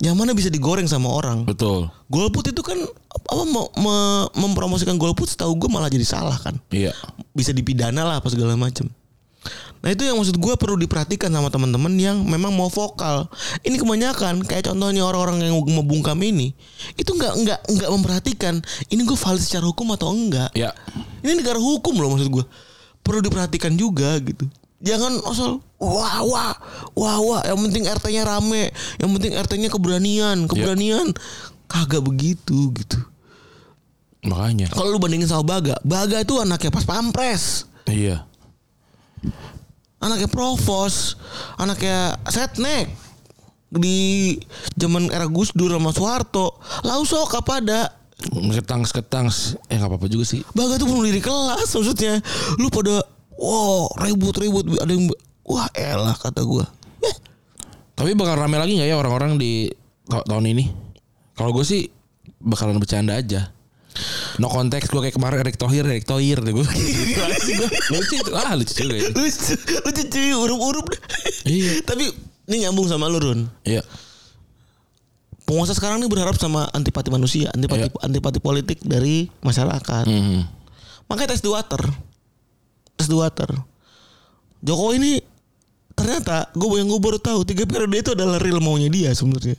[0.00, 1.44] Yang mana bisa digoreng sama orang.
[1.44, 1.92] Betul.
[2.08, 2.80] Golput itu kan
[3.28, 6.56] apa me- me- mempromosikan golput setahu gue malah jadi salah kan.
[6.72, 6.96] Iya.
[7.36, 8.88] Bisa dipidana lah apa segala macam.
[9.78, 13.30] Nah itu yang maksud gue perlu diperhatikan sama teman-teman yang memang mau vokal.
[13.62, 16.50] Ini kebanyakan kayak contohnya orang-orang yang membungkam ini
[16.98, 18.54] itu nggak nggak nggak memperhatikan
[18.90, 20.50] ini gue valid secara hukum atau enggak.
[20.58, 20.74] Ya.
[21.22, 22.44] Ini negara hukum loh maksud gue.
[23.06, 24.50] Perlu diperhatikan juga gitu.
[24.78, 26.54] Jangan asal wah wah
[26.98, 27.42] wah wah.
[27.46, 28.74] Yang penting RT-nya rame.
[28.98, 31.14] Yang penting RT-nya keberanian keberanian.
[31.70, 32.98] Kagak begitu gitu.
[34.26, 34.66] Makanya.
[34.74, 37.70] Kalau lu bandingin sama Baga, Baga itu anaknya pas pampres.
[37.86, 38.26] Iya.
[39.98, 41.18] Anaknya Provos,
[41.56, 42.90] anaknya Setnek
[43.68, 44.34] di
[44.74, 46.56] zaman era Gus Dur sama Soeharto.
[46.82, 47.80] Lau sok apa ada?
[48.18, 49.26] Ketang ketang
[49.70, 50.42] eh nggak apa-apa juga sih.
[50.50, 52.18] Baga tuh bunuh diri kelas maksudnya.
[52.58, 53.04] Lu pada
[53.38, 55.06] wow ribut-ribut ada yang
[55.46, 56.66] wah elah kata gua.
[56.98, 57.14] Eh,
[57.94, 59.70] Tapi bakal rame lagi nggak ya orang-orang di
[60.10, 60.64] ta- tahun ini?
[61.38, 61.86] Kalau gue sih
[62.42, 63.54] bakalan bercanda aja.
[64.38, 66.62] No konteks gue kayak kemarin Erick Thohir, Erick Thohir deh gue.
[67.92, 69.10] Lucu itu, ah lucu juga ya.
[69.10, 70.86] lucu, lucu cuy, urup-urup.
[71.44, 71.82] Iya.
[71.82, 72.04] Tapi
[72.48, 73.50] ini nyambung sama lu Run.
[73.66, 73.82] Iya.
[75.48, 80.04] Penguasa sekarang ini berharap sama antipati manusia, antipati antipati politik dari masyarakat.
[80.04, 80.40] Mhm.
[81.08, 81.80] Makanya tes the water.
[83.00, 83.48] Tes the water.
[84.60, 85.12] Jokowi ini
[85.96, 89.56] ternyata gue yang gue baru tahu tiga periode itu adalah real maunya dia sebenarnya.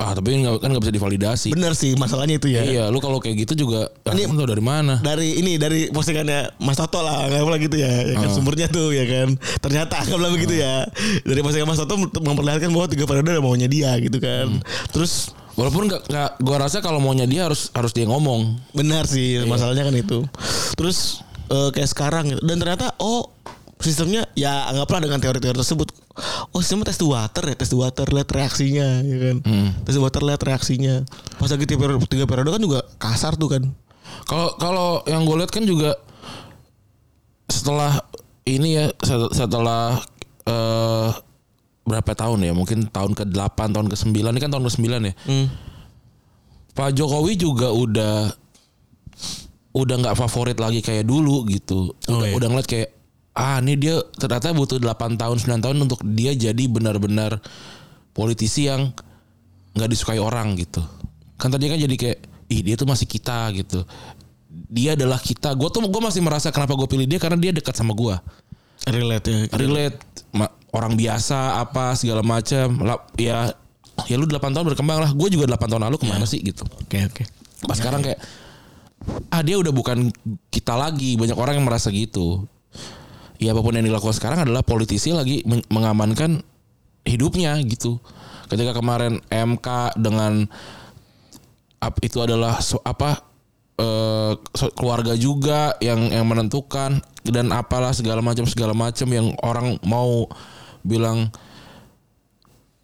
[0.00, 1.48] Ah tapi nggak kan nggak bisa divalidasi.
[1.52, 2.64] Benar sih masalahnya itu ya.
[2.64, 4.96] Iya, lu kalau kayak gitu juga, ah, Ini- tau dari mana?
[5.04, 9.04] Dari ini dari postingannya Mas Toto lah, nggak gitu ya, ya kan sumbernya tuh ya
[9.04, 9.36] kan.
[9.60, 10.88] Ternyata anggaplah begitu ya.
[11.20, 14.64] Dari postingan Mas Toto memperlihatkan bahwa tiga periode ada maunya dia gitu kan.
[14.88, 18.56] Terus Walaupun nggak nggak, gua rasa kalau maunya dia harus harus dia ngomong.
[18.72, 20.24] Benar sih masalahnya kan itu.
[20.72, 21.20] Terus
[21.52, 22.40] eh, kayak sekarang gitu.
[22.46, 23.28] dan ternyata oh
[23.80, 25.88] sistemnya ya anggaplah dengan teori-teori tersebut.
[26.50, 29.36] Oh sistemnya tes water ya tes water lihat reaksinya ya kan.
[29.82, 31.02] Tes the water lihat reaksinya.
[31.36, 33.62] Pas lagi tiga periode, tiga periode kan juga kasar tuh kan.
[34.24, 35.96] Kalau kalau yang gue lihat kan juga
[37.46, 38.04] setelah
[38.44, 39.98] ini ya set- setelah
[40.44, 41.08] eh
[41.80, 45.08] berapa tahun ya mungkin tahun ke 8 tahun ke 9 ini kan tahun ke 9
[45.10, 45.14] ya
[46.70, 48.30] Pak Jokowi juga udah
[49.70, 52.34] udah nggak favorit lagi kayak dulu gitu Oh, udah, iya.
[52.34, 52.88] udah ngeliat kayak
[53.34, 57.38] ah ini dia ternyata butuh 8 tahun 9 tahun untuk dia jadi benar-benar
[58.10, 58.90] politisi yang
[59.74, 60.82] nggak disukai orang gitu.
[61.38, 62.18] Kan tadi kan jadi kayak
[62.50, 63.86] ih dia tuh masih kita gitu.
[64.50, 65.54] Dia adalah kita.
[65.54, 68.18] Gue tuh gue masih merasa kenapa gue pilih dia karena dia dekat sama gue
[68.90, 69.40] Relate ya.
[69.54, 69.98] relate.
[70.34, 72.82] Ma- orang biasa apa segala macam.
[73.14, 73.54] Ya
[74.10, 75.10] ya lu 8 tahun berkembang lah.
[75.14, 76.66] Gue juga 8 tahun lalu ke mana sih gitu.
[76.82, 77.22] Oke oke.
[77.60, 78.18] pas sekarang kayak
[79.28, 80.10] ah dia udah bukan
[80.50, 81.14] kita lagi.
[81.14, 82.42] Banyak orang yang merasa gitu
[83.40, 86.44] ya apa pun yang dilakukan sekarang adalah politisi lagi men- mengamankan
[87.08, 87.96] hidupnya gitu.
[88.52, 90.44] Ketika kemarin MK dengan
[92.04, 93.24] itu adalah apa
[93.80, 94.32] eh,
[94.76, 100.28] keluarga juga yang yang menentukan dan apalah segala macam segala macam yang orang mau
[100.84, 101.32] bilang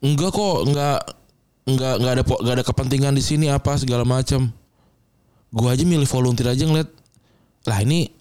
[0.01, 0.99] enggak kok enggak
[1.69, 4.49] enggak enggak ada enggak ada kepentingan di sini apa segala macam.
[5.53, 6.89] Gua aja milih volunteer aja ngeliat
[7.67, 8.16] lah ini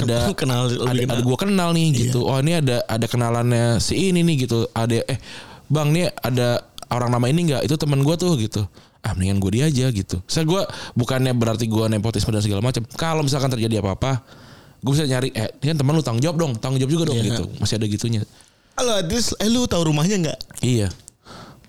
[0.00, 1.14] ada Kenal lebih ada, kenal.
[1.14, 4.98] ada gua kenal nih gitu oh ini ada ada kenalannya si ini nih gitu ada
[5.06, 5.18] eh
[5.66, 8.66] bang nih ada orang nama ini nggak itu teman gua tuh gitu
[9.04, 12.80] ah mendingan gue dia aja gitu saya gua bukannya berarti gua nepotisme dan segala macam
[12.96, 14.24] kalau misalkan terjadi apa-apa
[14.80, 17.20] gue bisa nyari eh ini kan teman lu tanggung jawab dong tanggung jawab juga dong
[17.20, 17.26] Iya.
[17.32, 18.20] gitu masih ada gitunya
[18.74, 20.38] Halo Adis, eh lu tahu rumahnya nggak?
[20.58, 20.90] Iya.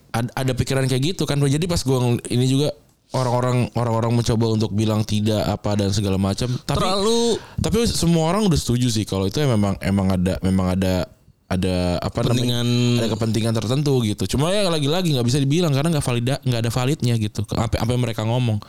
[0.09, 1.37] Ada, ada pikiran kayak gitu kan.
[1.37, 2.73] Jadi pas gua ini juga
[3.15, 6.51] orang-orang orang-orang mencoba untuk bilang tidak apa dan segala macam.
[6.51, 11.07] Tapi Terlalu tapi semua orang udah setuju sih kalau itu memang emang ada memang ada
[11.45, 14.23] ada apa Kepentingan- namanya ada kepentingan tertentu gitu.
[14.35, 17.41] Cuma ya lagi-lagi nggak bisa dibilang karena nggak valida nggak ada validnya gitu.
[17.55, 18.59] Apa apa yang mereka ngomong.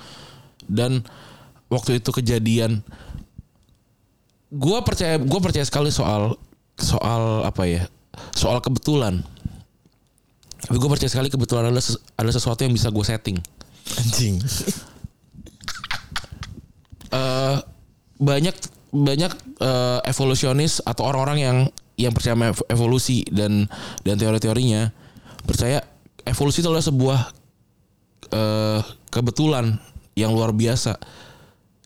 [0.64, 1.02] Dan
[1.66, 2.87] waktu itu kejadian
[4.52, 6.38] gua percaya gua percaya sekali soal
[6.78, 7.82] soal apa ya?
[8.32, 9.20] Soal kebetulan.
[10.56, 13.38] Tapi gue percaya sekali kebetulan ses- adalah sesuatu yang bisa gue setting.
[13.94, 14.42] Anjing.
[17.14, 17.57] eh
[18.16, 18.57] banyak
[18.90, 21.59] banyak eh, evolusionis atau orang-orang yang
[21.96, 23.68] yang percaya sama ev- evolusi dan
[24.05, 24.92] dan teori-teorinya
[25.49, 25.81] percaya
[26.27, 27.20] evolusi itu adalah sebuah
[28.33, 28.81] eh
[29.12, 29.79] kebetulan
[30.16, 30.96] yang luar biasa.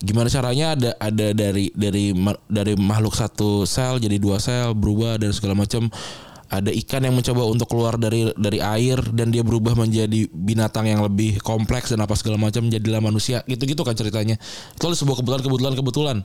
[0.00, 2.16] Gimana caranya ada ada dari dari
[2.48, 5.92] dari makhluk satu sel jadi dua sel berubah dan segala macam.
[6.50, 10.98] Ada ikan yang mencoba untuk keluar dari dari air dan dia berubah menjadi binatang yang
[11.06, 13.46] lebih kompleks dan apa segala macam jadilah manusia.
[13.46, 14.34] Gitu-gitu kan ceritanya.
[14.74, 16.16] Itu adalah sebuah kebetulan kebetulan kebetulan.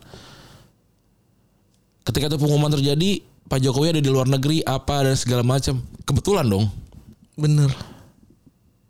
[2.06, 5.82] Ketika itu pengumuman terjadi, Pak Jokowi ada di luar negeri apa dan segala macam.
[6.06, 6.70] Kebetulan dong
[7.34, 7.70] Bener.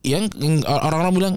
[0.04, 1.36] yang, yang orang-orang bilang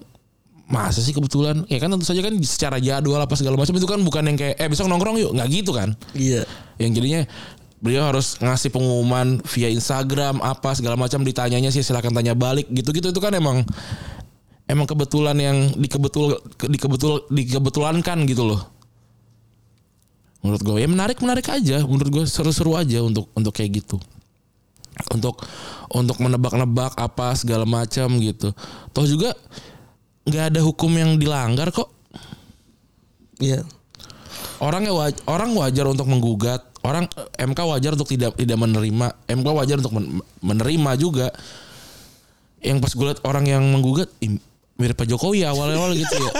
[0.68, 3.96] masa sih kebetulan ya kan tentu saja kan secara jadwal apa segala macam itu kan
[4.04, 6.44] bukan yang kayak eh besok nongkrong yuk nggak gitu kan Iya.
[6.76, 7.24] yang jadinya
[7.78, 13.14] beliau harus ngasih pengumuman via Instagram apa segala macam ditanyanya sih silakan tanya balik gitu-gitu.
[13.14, 13.62] Itu kan emang
[14.66, 18.60] emang kebetulan yang dikebetul dikebetul dikebetulankan gitu loh.
[20.42, 21.82] Menurut gue ya menarik menarik aja.
[21.82, 23.98] Menurut gue seru-seru aja untuk untuk kayak gitu.
[25.14, 25.38] Untuk
[25.94, 28.50] untuk menebak-nebak apa segala macam gitu.
[28.90, 29.34] Toh juga
[30.28, 31.88] nggak ada hukum yang dilanggar kok.
[33.38, 33.62] Iya.
[34.58, 39.48] orang ya waj- orang wajar untuk menggugat orang MK wajar untuk tidak tidak menerima MK
[39.54, 41.28] wajar untuk men- menerima juga.
[42.58, 44.10] Yang pas gue liat orang yang menggugat
[44.78, 46.32] mirip Pak Jokowi awal-awal gitu ya.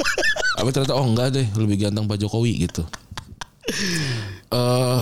[0.58, 2.82] Tapi ternyata oh enggak deh lebih ganteng Pak Jokowi gitu.
[4.50, 5.00] Eh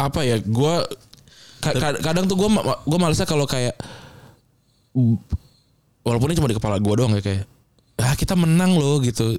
[0.00, 0.74] apa ya gue
[2.00, 2.48] kadang tuh gue
[2.88, 3.76] gue malesnya kalau kayak
[6.00, 7.44] walaupun ini cuma di kepala gue doang ya kayak
[8.00, 9.36] ah kita menang loh gitu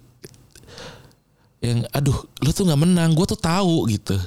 [1.61, 4.17] yang aduh lu tuh nggak menang gue tuh tahu gitu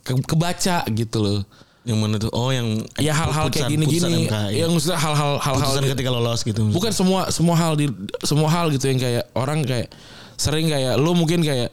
[0.00, 1.40] Ke, kebaca gitu loh
[1.80, 2.30] Yang mana tuh?
[2.30, 4.64] Oh yang ya hal-hal kayak gini-gini iya.
[4.64, 6.60] yang maksudnya hal-hal hal-hal di- ketika lolos gitu.
[6.68, 7.88] bukan semua semua hal di
[8.20, 9.88] semua hal gitu yang kayak orang kayak
[10.36, 11.72] sering kayak lu mungkin kayak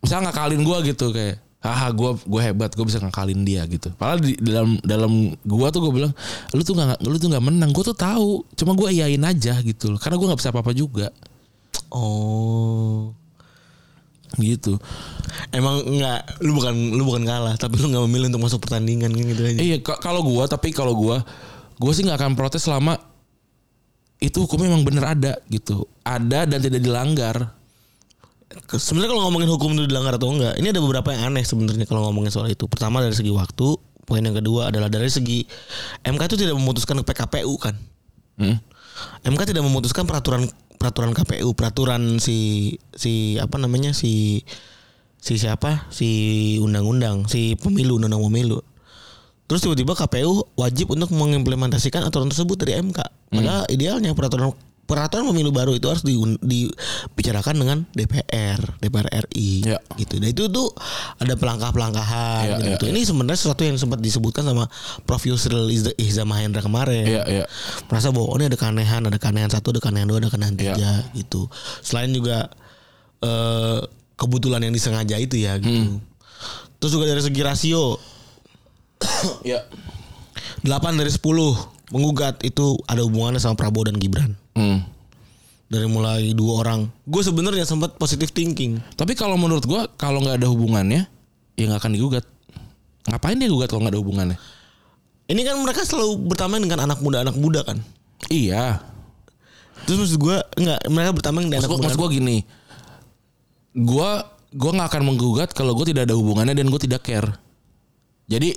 [0.00, 4.20] misalnya ngakalin gua gitu kayak haha gua gua hebat gua bisa ngakalin dia gitu padahal
[4.20, 5.12] di dalam dalam
[5.44, 6.12] gua tuh gua bilang
[6.50, 9.92] lu tuh nggak lu tuh nggak menang gua tuh tahu cuma gua iyain aja gitu
[9.92, 11.08] loh karena gua nggak bisa apa-apa juga
[11.90, 13.14] Oh.
[14.36, 14.78] Gitu
[15.50, 19.24] Emang enggak lu bukan lu bukan kalah tapi lu nggak memilih untuk masuk pertandingan kan
[19.24, 19.58] gitu aja.
[19.58, 21.22] iya ka- kalau gua tapi kalau gua
[21.76, 22.94] gua sih nggak akan protes selama
[24.18, 27.50] itu hukumnya memang bener ada gitu ada dan tidak dilanggar
[28.64, 31.90] Ke- Sebenarnya kalau ngomongin hukum itu dilanggar atau enggak, ini ada beberapa yang aneh sebenarnya
[31.90, 32.70] kalau ngomongin soal itu.
[32.70, 33.66] Pertama dari segi waktu,
[34.06, 35.42] poin yang kedua adalah dari segi
[36.00, 37.74] MK itu tidak memutuskan PKPU kan.
[38.38, 38.62] Hmm.
[39.26, 40.46] MK tidak memutuskan peraturan
[40.84, 44.44] peraturan KPU, peraturan si si apa namanya si
[45.16, 45.88] si siapa?
[45.88, 46.08] Si
[46.60, 48.58] undang-undang, si pemilu, undang-undang pemilu.
[49.48, 53.00] Terus tiba-tiba KPU wajib untuk mengimplementasikan aturan tersebut dari MK.
[53.32, 54.52] Padahal idealnya peraturan
[54.84, 59.80] peraturan pemilu baru itu harus di, dibicarakan dengan DPR, DPR RI Ya.
[59.96, 60.20] gitu.
[60.20, 60.68] Dan itu tuh
[61.16, 62.84] ada pelangkah-pelangkahan Ya, gitu.
[62.86, 64.68] ya, Ini sebenarnya sesuatu yang sempat disebutkan sama
[65.02, 67.44] Prof Yusril Ihza Mahendra kemarin iya iya
[67.88, 70.62] merasa bahwa oh ini ada keanehan, ada keanehan satu, ada keanehan dua, ada keanehan Iya.
[70.76, 71.48] tiga gitu.
[71.80, 72.52] Selain juga
[73.20, 73.80] eh,
[74.14, 75.96] kebetulan yang disengaja itu ya gitu.
[76.76, 77.96] Terus juga dari segi rasio
[79.42, 79.64] iya
[80.60, 81.20] 8 dari 10
[81.88, 84.32] menggugat itu ada hubungannya sama Prabowo dan Gibran.
[84.54, 84.86] Hmm.
[85.66, 86.86] Dari mulai dua orang.
[87.02, 88.78] Gue sebenarnya sempat positive thinking.
[88.94, 91.10] Tapi kalau menurut gua kalau nggak ada hubungannya
[91.58, 92.24] ya nggak akan digugat.
[93.10, 94.38] Ngapain dia gugat kalau nggak ada hubungannya?
[95.24, 97.80] Ini kan mereka selalu bertameng dengan anak muda-anak muda kan.
[98.28, 98.80] Iya.
[99.84, 101.86] Terus maksud gue enggak mereka bertameng dengan Maksud anak gua, muda.
[101.90, 102.36] maksud gua gini.
[103.74, 104.10] Gua
[104.54, 107.28] gua nggak akan menggugat kalau gua tidak ada hubungannya dan gua tidak care.
[108.30, 108.56] Jadi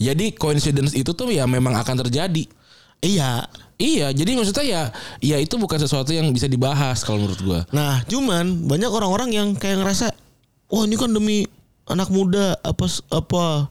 [0.00, 2.48] jadi coincidence itu tuh ya memang akan terjadi.
[3.04, 3.46] Iya.
[3.74, 4.82] Iya, jadi maksudnya ya
[5.18, 7.60] ya itu bukan sesuatu yang bisa dibahas kalau menurut gua.
[7.74, 10.14] Nah, cuman banyak orang-orang yang kayak ngerasa,
[10.70, 11.42] wah ini kan demi
[11.90, 13.68] anak muda apa apa.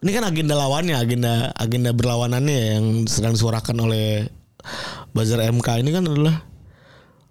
[0.00, 4.30] Ini kan agenda lawannya, agenda agenda berlawanannya yang sedang disuarakan oleh
[5.10, 6.46] Bazar MK ini kan adalah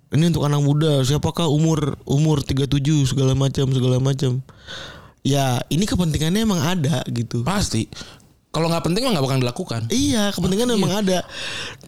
[0.10, 4.42] ini untuk anak muda, siapakah umur umur 37 segala macam segala macam.
[5.22, 7.44] Ya, ini kepentingannya emang ada gitu.
[7.46, 7.92] Pasti.
[8.50, 9.82] Kalau nggak penting mah nggak bakal dilakukan.
[9.94, 11.22] Iya, kepentingan memang ada.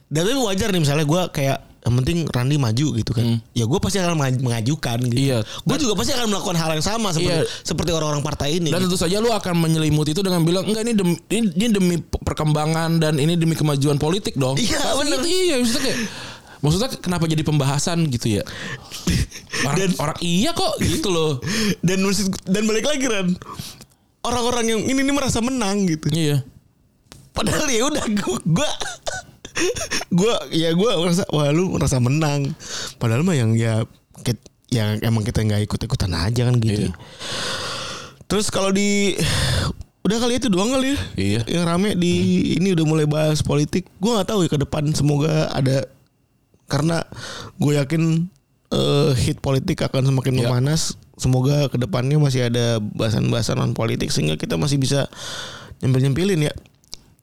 [0.08, 3.42] Dan tapi wajar nih misalnya gue kayak yang penting Randi maju gitu kan.
[3.58, 5.18] Ya gue pasti akan mengaj- mengajukan gitu.
[5.18, 5.38] Iya.
[5.66, 7.50] Gue juga pasti akan melakukan hal yang sama seperti Iya.
[7.66, 8.70] seperti orang-orang partai ini.
[8.70, 11.96] Dan tentu saja lu akan menyelimuti itu dengan bilang enggak ini demi ini, ini demi
[11.98, 14.54] perkembangan dan ini demi kemajuan politik dong.
[14.62, 16.00] Iya, gitu, iya maksudnya kayak
[16.62, 18.44] maksudnya kenapa jadi pembahasan gitu ya?
[19.66, 21.42] Orang, Dan- orang iya kok gitu loh.
[21.86, 22.06] dan
[22.46, 23.34] dan balik lagi Ran.
[24.22, 26.08] Orang-orang yang ini, ini merasa menang gitu.
[26.14, 26.46] Iya.
[27.32, 28.70] Padahal ya udah gue gue
[30.20, 32.54] gue ya gue merasa wah lu merasa menang.
[33.02, 33.82] Padahal mah yang ya
[34.72, 36.88] yang emang kita nggak ikut ikutan aja kan gitu.
[36.88, 36.92] Iya.
[38.30, 39.20] Terus kalau di
[40.02, 41.00] udah kali itu doang kali ya.
[41.18, 41.42] Iya.
[41.60, 42.14] Yang rame di
[42.56, 43.90] ini udah mulai bahas politik.
[44.00, 45.84] Gue nggak tahu ya ke depan semoga ada
[46.72, 47.04] karena
[47.60, 48.32] gue yakin
[48.72, 50.42] eh, hit politik akan semakin Iya.
[50.48, 50.96] memanas.
[51.22, 55.06] Semoga ke depannya masih ada bahasan-bahasan non politik sehingga kita masih bisa
[55.80, 56.54] nyempil-nyempilin ya.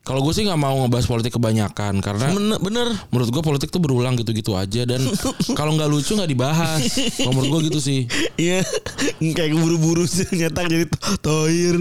[0.07, 2.89] Kalau gue sih nggak mau ngebahas politik kebanyakan karena Bener, bener.
[3.13, 5.05] menurut gue politik tuh berulang gitu-gitu aja dan
[5.59, 6.81] kalau nggak lucu nggak dibahas.
[7.27, 8.01] Menurut gue gitu sih.
[8.39, 8.65] Iya,
[9.21, 11.77] kayak buru-buru sih nyetak jadi to- toir.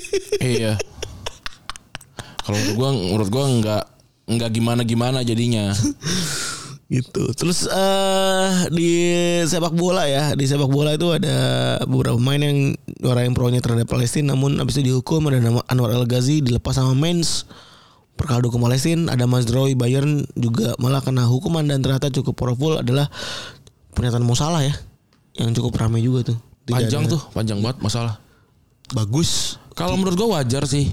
[0.38, 0.78] iya.
[2.44, 3.82] Kalau menurut gue menurut gue nggak
[4.30, 5.72] nggak gimana-gimana jadinya.
[6.92, 7.32] gitu.
[7.32, 8.90] Terus eh di
[9.42, 11.36] sepak bola ya, di sepak bola itu ada
[11.82, 12.58] beberapa pemain yang
[13.00, 16.92] nyuarain pro-nya terhadap Palestina namun habis itu dihukum ada nama Anwar El Ghazi dilepas sama
[16.92, 17.48] Mainz
[18.12, 23.08] perkara hukum Palestina ada Mazraoui Bayern juga malah kena hukuman dan ternyata cukup powerful adalah
[23.90, 24.76] pernyataan Mo Salah ya
[25.34, 28.20] yang cukup ramai juga tuh Tidak Panjang ada- tuh, panjang banget masalah.
[28.92, 30.92] bagus Kalau menurut gue wajar sih.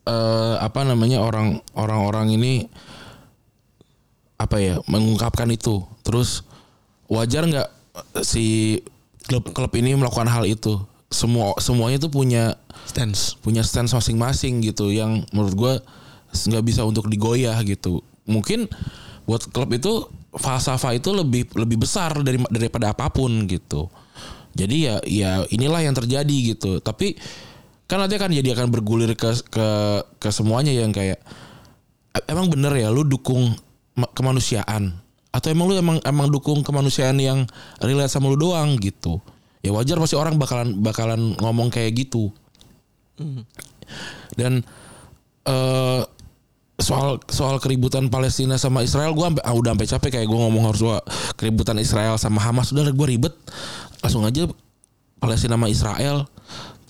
[0.00, 2.64] eh apa namanya orang orang-orang ini
[4.40, 5.84] apa ya mengungkapkan itu.
[6.00, 6.48] Terus
[7.12, 7.68] wajar nggak
[8.24, 8.80] si
[9.28, 10.80] klub klub ini melakukan hal itu?
[11.10, 12.54] semua semuanya tuh punya
[12.86, 13.34] Stance.
[13.42, 15.72] punya stance masing-masing gitu yang menurut gue
[16.30, 17.98] nggak bisa untuk digoyah gitu.
[18.30, 18.70] Mungkin
[19.26, 23.90] buat klub itu falsafah itu lebih lebih besar dari daripada apa pun gitu.
[24.54, 26.78] Jadi ya ya inilah yang terjadi gitu.
[26.78, 27.18] Tapi
[27.90, 29.68] kan nanti akan jadi akan bergulir ke ke
[30.22, 31.18] ke semuanya yang kayak
[32.14, 33.50] "E- emang bener ya lu dukung
[33.94, 34.96] kemanusiaan.
[35.30, 37.46] Atau emang lu emang emang dukung kemanusiaan yang
[37.78, 39.22] relate sama lu doang gitu.
[39.62, 42.34] Ya wajar pasti orang bakalan bakalan ngomong kayak gitu.
[44.34, 44.64] Dan
[45.46, 46.02] eh
[46.80, 50.64] soal soal keributan Palestina sama Israel gue sampai ah, udah sampai capek kayak gue ngomong
[50.72, 51.04] harus gua
[51.36, 52.72] keributan Israel sama Hamas.
[52.72, 53.36] Udah gue ribet.
[54.00, 54.48] Langsung aja
[55.20, 56.24] Palestina sama Israel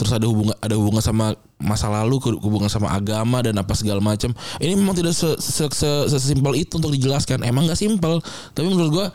[0.00, 4.32] terus ada hubungan ada hubungan sama masa lalu hubungan sama agama dan apa segala macam.
[4.56, 7.44] Ini memang tidak se, se, se- itu untuk dijelaskan.
[7.44, 8.24] Emang nggak simpel.
[8.56, 9.06] Tapi menurut gue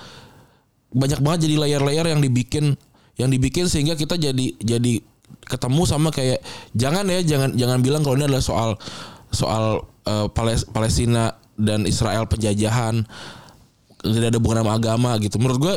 [0.93, 2.77] banyak banget jadi layer-layer yang dibikin
[3.17, 5.01] yang dibikin sehingga kita jadi jadi
[5.49, 6.45] ketemu sama kayak
[6.77, 8.69] jangan ya jangan jangan bilang kalau ini adalah soal
[9.33, 13.01] soal eh, Pales- Palestina dan Israel penjajahan.
[14.05, 15.41] Tidak ada hubungan sama agama gitu.
[15.41, 15.75] Menurut gue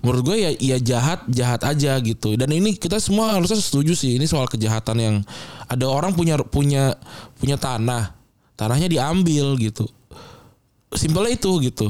[0.00, 2.36] menurut gue ya ya jahat jahat aja gitu.
[2.36, 5.16] Dan ini kita semua harusnya setuju sih ini soal kejahatan yang
[5.68, 6.96] ada orang punya punya
[7.36, 8.16] punya tanah.
[8.56, 9.88] Tanahnya diambil gitu.
[10.92, 11.88] Simpelnya itu gitu.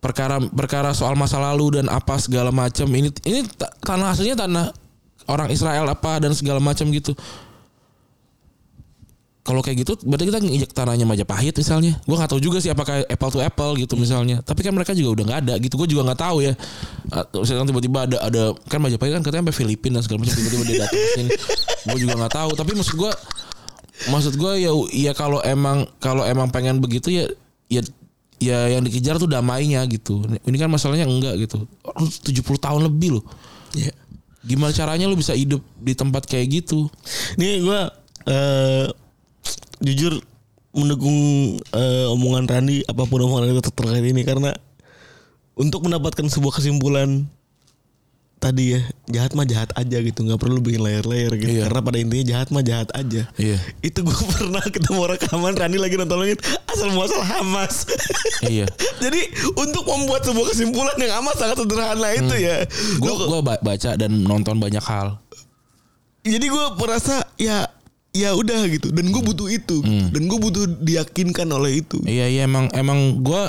[0.00, 2.86] Perkara perkara soal masa lalu dan apa segala macam.
[2.86, 4.64] Ini ini ta- tanah aslinya tanah
[5.30, 7.14] orang Israel apa dan segala macam gitu
[9.40, 11.96] kalau kayak gitu berarti kita nginjek tanahnya Majapahit misalnya.
[12.04, 14.44] Gue nggak tahu juga sih apakah apple to apple gitu misalnya.
[14.44, 15.80] Tapi kan mereka juga udah nggak ada gitu.
[15.80, 16.52] Gue juga nggak tahu ya.
[17.08, 20.62] Ah, misalkan tiba-tiba ada ada kan Majapahit kan katanya sampai Filipina dan segala macam tiba-tiba
[20.68, 21.30] dia datang ke sini.
[21.88, 22.50] Gue juga nggak tahu.
[22.52, 23.12] Tapi maksud gue
[24.12, 27.24] maksud gue ya ya kalau emang kalau emang pengen begitu ya
[27.72, 27.80] ya
[28.40, 30.20] ya yang dikejar tuh damainya gitu.
[30.44, 31.64] Ini kan masalahnya enggak gitu.
[31.88, 33.24] 70 tahun lebih loh.
[33.72, 33.94] Iya.
[34.40, 36.88] gimana caranya lu bisa hidup di tempat kayak gitu?
[37.36, 37.80] Nih gue
[38.28, 38.88] eh
[39.80, 40.20] jujur
[40.70, 41.18] mendukung
[41.58, 44.54] eh, omongan Randi apa pun omongan Randi terkait ini karena
[45.58, 47.26] untuk mendapatkan sebuah kesimpulan
[48.40, 48.80] tadi ya
[49.12, 51.60] jahat mah jahat aja gitu nggak perlu bikin layer-layer gitu.
[51.60, 51.68] Iya.
[51.68, 53.22] karena pada intinya jahat mah jahat aja.
[53.36, 53.58] Iya.
[53.84, 57.84] itu gue pernah ketemu rekaman Randi lagi nontonin asal muasal Hamas.
[58.40, 58.64] Iya.
[59.04, 59.20] Jadi
[59.60, 62.64] untuk membuat sebuah kesimpulan yang amat sangat sederhana itu ya
[62.96, 65.20] gue ba- baca dan nonton banyak hal.
[66.24, 67.68] Jadi gue merasa ya
[68.10, 68.90] ya udah gitu.
[68.90, 72.02] Dan gue butuh itu dan gue butuh diyakinkan oleh itu.
[72.06, 73.42] Iya iya emang emang gue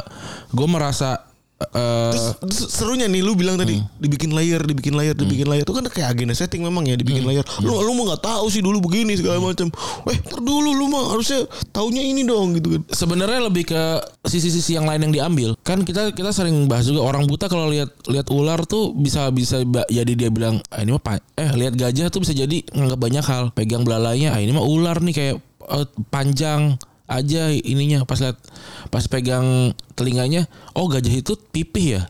[0.53, 1.30] gue merasa
[1.61, 5.85] eh, Terus, serunya nih lu bilang tadi dibikin layer dibikin layer dibikin layer itu kan
[5.87, 9.13] kayak agenda setting memang ya dibikin layer lu lu mah nggak tahu sih dulu begini
[9.17, 9.67] segala macam.
[10.09, 12.81] Eh ntar dulu lu mah harusnya taunya ini dong gitu kan.
[12.89, 13.81] Sebenarnya lebih ke
[14.25, 15.49] sisi-sisi yang lain yang diambil.
[15.61, 19.61] Kan kita kita sering bahas juga orang buta kalau lihat lihat ular tuh bisa bisa
[19.87, 23.43] jadi dia bilang ah, ini mah eh lihat gajah tuh bisa jadi nganggap banyak hal.
[23.53, 25.35] Pegang belalainya ah ini mah ular nih kayak
[25.69, 26.77] eh, panjang
[27.11, 28.39] aja ininya pas lihat
[28.87, 32.03] pas pegang telinganya oh gajah itu pipih ya?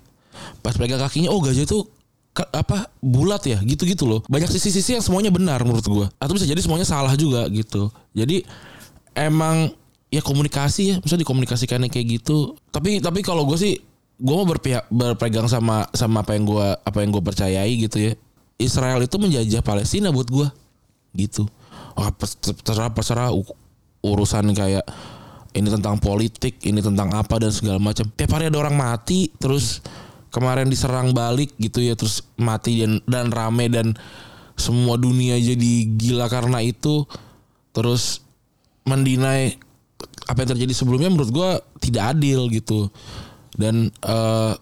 [0.62, 1.90] Pas pegang kakinya oh gajah itu
[2.38, 3.58] ka- apa bulat ya?
[3.66, 4.22] Gitu-gitu loh.
[4.30, 6.08] Banyak sisi-sisi yang semuanya benar menurut gua.
[6.22, 7.90] Atau bisa jadi semuanya salah juga gitu.
[8.14, 8.46] Jadi
[9.18, 9.74] emang
[10.12, 12.54] ya komunikasi ya misalnya dikomunikasikannya kayak gitu.
[12.70, 13.80] Tapi tapi kalau gue sih
[14.22, 18.14] gue mau berpihak berpegang sama sama apa yang gue apa yang gue percayai gitu ya.
[18.62, 20.48] Israel itu menjajah Palestina buat gue
[21.18, 21.50] gitu.
[21.98, 22.14] Wah,
[22.64, 23.30] terserah terserah
[24.02, 24.86] urusan kayak
[25.52, 28.08] ini tentang politik ini tentang apa dan segala macam.
[28.08, 29.84] Tiap hari ada orang mati terus
[30.32, 33.94] kemarin diserang balik gitu ya terus mati dan dan rame dan
[34.56, 37.04] semua dunia jadi gila karena itu.
[37.72, 38.24] Terus
[38.88, 39.56] mendinai
[40.28, 41.50] apa yang terjadi sebelumnya menurut gua
[41.84, 42.88] tidak adil gitu.
[43.56, 44.54] Dan eh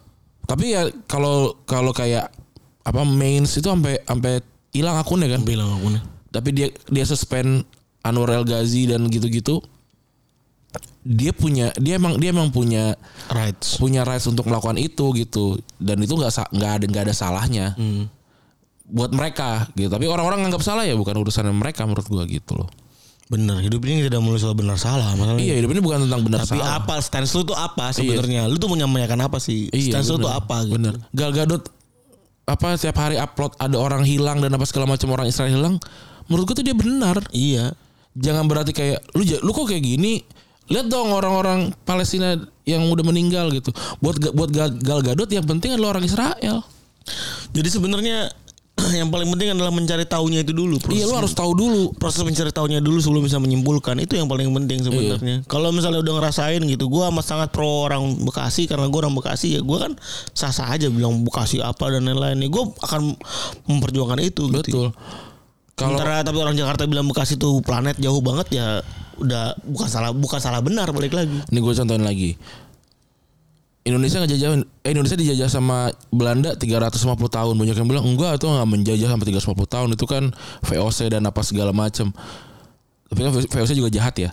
[0.50, 2.34] tapi ya kalau kalau kayak
[2.82, 4.42] apa mains itu sampai sampai
[4.74, 5.46] hilang akunnya kan?
[5.46, 7.66] Bilang aku nih tapi dia dia suspend
[8.04, 9.60] Anwar El Ghazi dan gitu-gitu
[11.00, 12.94] dia punya dia emang dia emang punya
[13.32, 13.80] rights.
[13.80, 15.58] punya rights untuk melakukan itu gitu.
[15.80, 17.68] Dan itu nggak nggak ada nggak ada salahnya
[18.90, 19.90] buat mereka gitu.
[19.90, 22.70] Tapi orang-orang nganggap salah ya bukan urusan mereka menurut gua gitu loh.
[23.30, 25.46] Bener hidup ini tidak mulai soal benar salah masalahnya.
[25.46, 26.82] Iya hidup ini bukan tentang benar tapi salah.
[26.82, 28.50] apa stance lu tuh apa sebenarnya?
[28.50, 29.70] Lu tuh menyampaikan apa sih?
[29.70, 30.26] Stance lu bener.
[30.26, 30.74] tuh apa gitu?
[30.78, 30.94] Bener.
[31.14, 31.64] Gal Gadot
[32.50, 35.76] apa setiap hari upload ada orang hilang dan apa segala macam orang Israel hilang.
[36.26, 37.22] Menurut gue tuh dia benar.
[37.34, 37.74] iya
[38.20, 40.22] Jangan berarti kayak lu lu kok kayak gini.
[40.70, 43.74] Lihat dong orang-orang Palestina yang udah meninggal gitu.
[44.04, 46.62] Buat buat Gal, Gal Gadot yang penting adalah orang Israel.
[47.50, 48.30] Jadi sebenarnya
[49.00, 50.80] yang paling penting adalah mencari tahunya itu dulu.
[50.80, 51.92] Proses, Iya lu harus tahu dulu.
[51.98, 53.98] proses mencari tahunya dulu sebelum bisa menyimpulkan.
[54.00, 55.44] Itu yang paling penting sebenarnya.
[55.50, 59.60] Kalau misalnya udah ngerasain gitu, gua amat sangat pro orang Bekasi karena gua orang Bekasi
[59.60, 59.62] ya.
[59.66, 59.98] Gua kan
[60.32, 62.40] sah-sah aja bilang Bekasi apa dan lain-lain.
[62.40, 63.18] Ya, gua akan
[63.68, 64.62] memperjuangkan itu gitu.
[64.62, 64.88] Betul.
[65.80, 68.84] Kalau Sementara tapi orang Jakarta bilang Bekasi tuh planet jauh banget ya
[69.16, 71.40] udah bukan salah bukan salah benar balik lagi.
[71.48, 72.36] ini gue contohin lagi.
[73.88, 74.50] Indonesia ngejajah
[74.84, 77.00] eh Indonesia dijajah sama Belanda 350
[77.32, 77.56] tahun.
[77.56, 80.24] Banyak yang bilang enggak itu nggak menjajah sampai 350 tahun itu kan
[80.68, 82.12] VOC dan apa segala macam.
[83.08, 84.30] Tapi kan VOC juga jahat ya.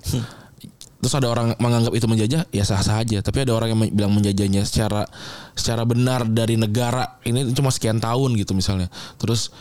[0.99, 3.22] Terus ada orang menganggap itu menjajah ya sah-sah aja.
[3.22, 5.07] Tapi ada orang yang bilang menjajahnya secara
[5.55, 8.90] secara benar dari negara ini cuma sekian tahun gitu misalnya.
[9.16, 9.55] Terus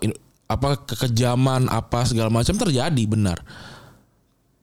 [0.00, 0.16] in-
[0.48, 3.38] apa kekejaman apa segala macam terjadi benar.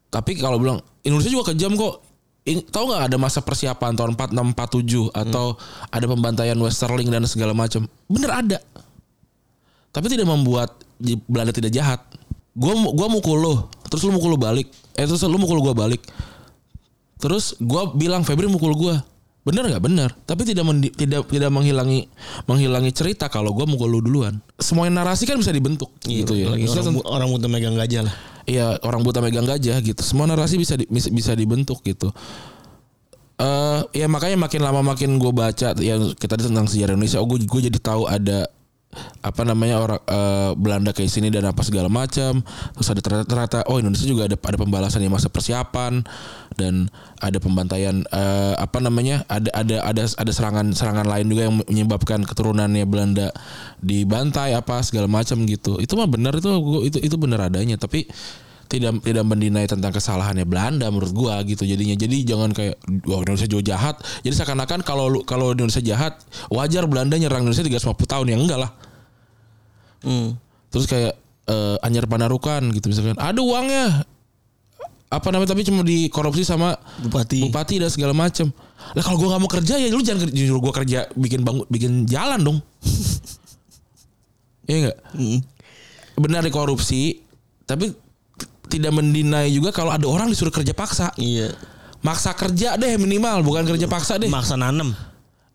[0.10, 2.02] Tapi kalau bilang Indonesia juga kejam kok.
[2.46, 5.58] In, tahu nggak ada masa persiapan tahun 4647 atau
[5.90, 7.90] ada pembantaian Westerling dan segala macam.
[8.06, 8.60] Bener ada.
[9.90, 10.78] Tapi tidak membuat
[11.26, 12.06] Belanda tidak jahat.
[12.54, 13.56] Gua gua mukul lo,
[13.90, 14.70] terus lu mukul lu balik.
[14.94, 16.06] Eh terus lu mukul gua balik.
[17.18, 19.02] Terus gua bilang Febri mukul gua.
[19.46, 20.10] Bener nggak bener?
[20.26, 22.10] Tapi tidak mendi- tidak tidak menghilangi
[22.50, 24.41] menghilangi cerita kalau gua mukul lu duluan.
[24.58, 26.50] Semua narasi kan bisa dibentuk gitu ya.
[26.50, 28.16] Lagi Maksudnya orang, orang buta megang gajah lah.
[28.50, 30.02] Iya orang buta megang gajah gitu.
[30.02, 32.10] Semua narasi bisa di- bisa, dibentuk gitu.
[33.38, 37.46] Eh ya makanya makin lama makin gue baca yang kita tentang sejarah Indonesia, oh gue
[37.46, 38.50] gue jadi tahu ada
[39.22, 42.43] apa namanya orang eh, Belanda kayak sini dan apa segala macam.
[42.78, 46.04] Terus ada ternyata, ternyata oh Indonesia juga ada ada pembalasan yang masa persiapan
[46.56, 46.88] dan
[47.20, 52.24] ada pembantaian eh, apa namanya ada ada ada ada serangan serangan lain juga yang menyebabkan
[52.24, 53.32] keturunannya Belanda
[53.84, 55.78] dibantai apa segala macam gitu.
[55.80, 56.50] Itu mah benar itu
[56.86, 58.08] itu itu benar adanya tapi
[58.66, 63.50] tidak tidak mendinai tentang kesalahannya Belanda menurut gua gitu jadinya jadi jangan kayak wah Indonesia
[63.50, 66.18] juga jahat jadi seakan-akan kalau kalau Indonesia jahat
[66.50, 68.72] wajar Belanda nyerang Indonesia 350 tahun ya enggak lah
[70.06, 70.38] Hmm.
[70.70, 74.06] terus kayak eh, Anyar Panarukan gitu misalkan ada uangnya
[75.06, 77.41] apa namanya tapi cuma dikorupsi sama Bupati.
[77.41, 78.49] bupati dan segala macam
[78.91, 81.91] lah kalau gua nggak mau kerja ya lu jangan kerja gua kerja bikin bangun bikin
[82.06, 82.58] jalan dong
[84.66, 85.39] Iya enggak Hmm.
[86.16, 87.22] benar dikorupsi
[87.64, 87.93] tapi
[88.66, 91.53] tidak mendinai juga kalau ada orang disuruh kerja paksa Iya.
[92.01, 94.93] maksa kerja deh minimal bukan kerja paksa deh Maksa nanam.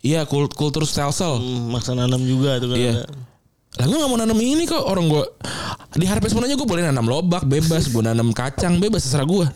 [0.00, 2.78] iya kult kultur stelsel Hmm, maksa nanam juga tuh kan.
[2.78, 2.92] Iya.
[3.02, 3.04] ada.
[3.78, 4.82] Lah gue gak mau nanam ini kok.
[4.82, 5.22] Orang gue
[5.94, 7.86] di harvest sebenarnya gue boleh nanam lobak bebas.
[7.86, 9.46] Gue nanam kacang bebas terserah gue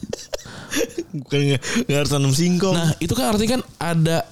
[1.15, 2.75] Bukan nggak nggak harus nanam singkong.
[2.75, 4.27] nah itu kan artinya kan ada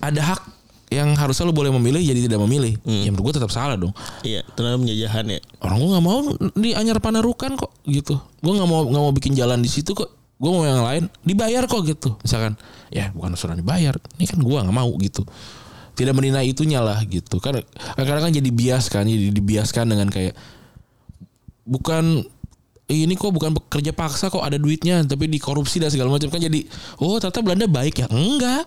[0.00, 0.40] ada hak
[0.88, 2.80] yang harusnya lu boleh memilih jadi tidak memilih.
[2.88, 3.92] Ya menurut gue tetap salah dong.
[4.24, 5.40] Iya, ternyata penjajahan ya.
[5.60, 6.18] orang gue nggak mau
[6.56, 8.16] di Anyar Panarukan kok gitu.
[8.40, 10.08] Gue nggak mau nggak mau bikin jalan di situ kok.
[10.40, 12.16] Gue mau yang lain dibayar kok gitu.
[12.24, 12.56] Misalkan
[12.88, 14.00] ya bukan urusan dibayar.
[14.16, 15.28] Ini kan gue nggak mau gitu
[15.98, 17.42] tidak menilai itunya lah gitu.
[17.42, 17.58] Kan
[17.98, 20.38] kadang-kadang kan jadi bias kan jadi dibiaskan dengan kayak
[21.66, 22.22] bukan
[22.88, 26.30] "Eh, ini kok bukan kerja paksa kok ada duitnya tapi dikorupsi dan segala macam.
[26.30, 26.62] Kan jadi
[27.02, 28.06] oh ternyata Belanda baik ya?
[28.08, 28.64] Enggak.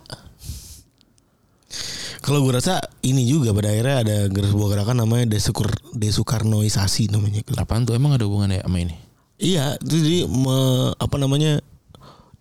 [2.21, 7.41] Kalau gue rasa ini juga pada akhirnya ada sebuah gerakan namanya desukur desukarnoisasi namanya.
[7.57, 7.97] apaan tuh?
[7.97, 8.93] Emang ada hubungannya sama ini?
[9.41, 11.65] Iya, itu jadi me- apa namanya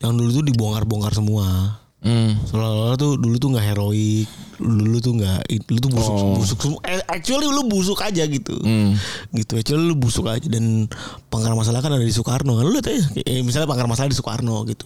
[0.04, 1.80] yang dulu tuh dibongkar-bongkar semua.
[2.00, 2.48] Hmm.
[2.48, 6.36] Seolah-olah tuh dulu tuh nggak heroik, dulu tuh nggak, lu tuh busuk, Oh.
[6.36, 6.80] busuk semua.
[6.84, 8.96] Eh, Actually lu busuk aja gitu, Hmm.
[9.32, 9.56] gitu.
[9.56, 10.88] Actually lu busuk aja dan
[11.28, 12.64] pangkal masalah kan ada di Soekarno kan.
[12.64, 14.84] Lu lihat aja, eh, misalnya pangkal masalah di Soekarno gitu.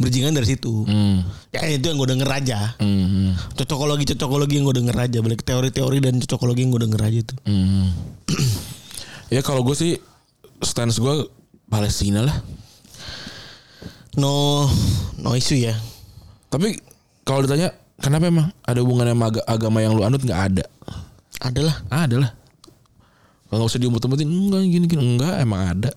[0.00, 0.88] Berjingan dari situ.
[0.88, 1.20] Hmm.
[1.52, 2.74] Ya itu yang gue denger aja.
[2.80, 3.06] Hmm.
[3.06, 3.30] Hmm.
[3.54, 5.18] Cocokologi cocokologi yang gue denger aja.
[5.20, 7.38] Balik teori-teori dan cocokologi yang gue denger aja tuh.
[7.44, 7.92] Hmm.
[9.34, 9.92] ya kalau gue sih
[10.64, 11.28] stance gue
[11.68, 12.36] Palestina lah.
[14.16, 14.64] No,
[15.20, 15.76] no issue ya.
[16.46, 16.78] Tapi
[17.22, 20.64] kalau ditanya kenapa emang ada hubungannya sama aga- agama yang lu anut nggak ada?
[21.42, 21.76] Adalah.
[21.90, 22.30] Ah, ada lah.
[23.46, 25.90] Kalau nggak usah diumut-umutin enggak gini gini enggak emang ada.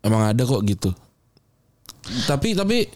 [0.00, 0.90] Emang ada kok gitu.
[2.30, 2.86] Tapi tapi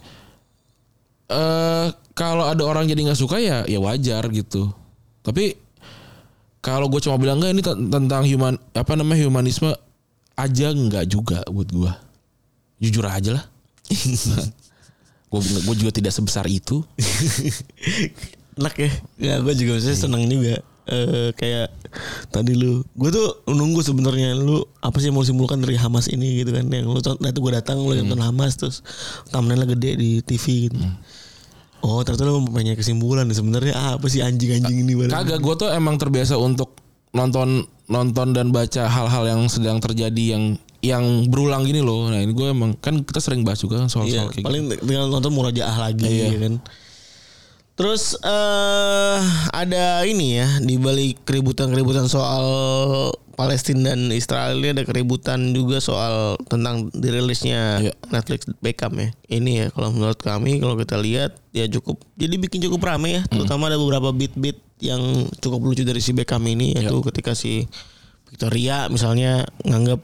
[1.30, 4.70] eh kalau ada orang jadi nggak suka ya ya wajar gitu.
[5.20, 5.58] Tapi
[6.60, 9.72] kalau gue cuma bilang enggak ini ten- tentang human apa namanya humanisme
[10.36, 11.92] aja enggak juga buat gue.
[12.80, 13.44] Jujur aja lah.
[15.30, 16.82] gue gue juga tidak sebesar itu.
[18.58, 18.90] Enak ya.
[19.16, 20.58] Ya gue juga maksudnya seneng juga.
[20.90, 21.70] Eh kayak
[22.34, 26.42] tadi lu, gue tuh nunggu sebenarnya lu apa sih yang mau simpulkan dari Hamas ini
[26.42, 26.66] gitu kan?
[26.66, 28.82] Yang lu nah, itu gue datang lu nonton Hamas terus
[29.30, 30.78] thumbnailnya gede di TV gitu.
[31.80, 35.14] Oh ternyata lu punya kesimpulan sebenarnya ah, apa sih anjing-anjing ini barang.
[35.14, 36.76] Kagak, gue tuh emang terbiasa untuk
[37.14, 42.08] nonton nonton dan baca hal-hal yang sedang terjadi yang yang berulang gini loh.
[42.08, 45.06] Nah ini gue emang kan kita sering bahas juga kan soal-soal Iya, kayak paling tinggal
[45.08, 46.26] nonton murajaah lagi Iya.
[46.32, 46.54] ya kan.
[47.76, 49.18] Terus eh
[49.52, 52.44] ada ini ya di balik keributan-keributan soal
[53.32, 57.92] Palestina dan Israel ini ada keributan juga soal tentang dirilisnya Iya.
[58.12, 59.08] Netflix Beckham ya.
[59.28, 63.22] Ini ya kalau menurut kami kalau kita lihat ya cukup jadi bikin cukup rame ya.
[63.28, 65.00] Terutama ada beberapa beat-beat yang
[65.40, 67.64] cukup lucu dari si Beckham ini yaitu ketika si
[68.28, 70.00] Victoria misalnya nganggap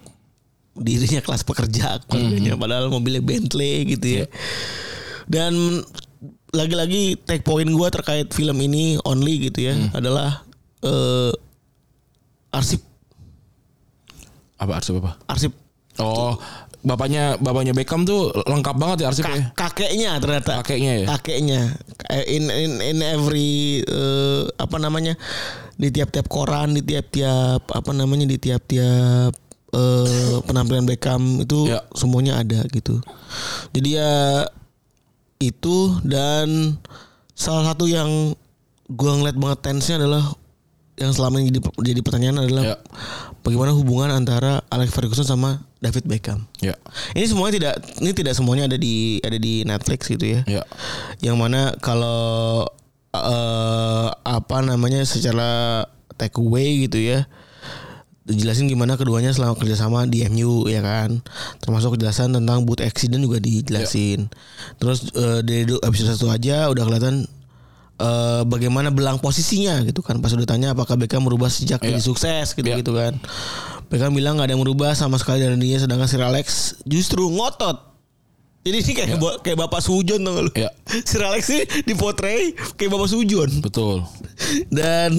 [0.76, 4.26] dirinya kelas pekerja keluarganya padahal mobilnya Bentley gitu ya.
[5.26, 5.82] Dan
[6.54, 10.46] lagi-lagi take point gue terkait film ini only gitu ya adalah
[10.80, 11.32] eh
[12.52, 12.80] arsip.
[14.56, 15.20] Apa arsip apa?
[15.28, 15.52] arsip.
[15.96, 16.36] Oh,
[16.80, 19.52] bapaknya bapaknya Beckham tuh lengkap banget ya arsipnya.
[19.52, 20.52] ka- kakeknya ternyata.
[20.64, 21.06] Kakeknya ya.
[21.16, 21.60] kakeknya.
[22.00, 25.16] Kayak in in in every eh, apa namanya?
[25.76, 28.24] Di tiap-tiap koran di tiap-tiap apa namanya?
[28.24, 29.32] Di tiap-tiap
[29.70, 31.82] eh, penampilan Beckham itu Ya.
[31.92, 33.02] semuanya ada gitu
[33.72, 34.12] jadi ya
[35.36, 36.78] itu dan
[37.32, 38.32] salah satu yang
[38.88, 40.24] gua ngeliat banget tensnya adalah
[40.96, 42.76] yang selama ini jadi jadi pertanyaan adalah Ya.
[43.42, 46.72] bagaimana hubungan antara Alex Ferguson sama David Beckham Ya.
[47.12, 50.40] ini semuanya tidak ini tidak semuanya ada di ada di Netflix gitu ya.
[50.48, 50.64] Ya.
[51.20, 52.64] Yang mana kalau
[53.12, 55.84] eh apa namanya secara
[56.16, 57.28] take away gitu ya.
[58.26, 61.22] Dijelasin gimana keduanya selama kerjasama di MU ya kan.
[61.62, 64.26] Termasuk kejelasan tentang boot accident juga dijelasin.
[64.76, 67.22] Terus eh, dari episode satu aja udah kelihatan
[67.96, 70.18] eh, bagaimana belang posisinya gitu kan.
[70.18, 71.94] Pas udah tanya apakah Beckham merubah sejak Iya.
[71.94, 72.82] jadi sukses gitu Iya.
[72.82, 73.14] gitu kan.
[73.86, 76.46] Beckham bilang nggak ada yang merubah sama sekali dari dirinya sedangkan Sir Alex
[76.82, 77.95] justru ngotot.
[78.66, 80.50] Jadi ini kayak ba- kayak bapak sujon gak lu?
[80.58, 80.70] Iya.
[81.08, 84.02] Sir Alex ini dipotret kayak bapak sujon Betul.
[84.78, 85.14] dan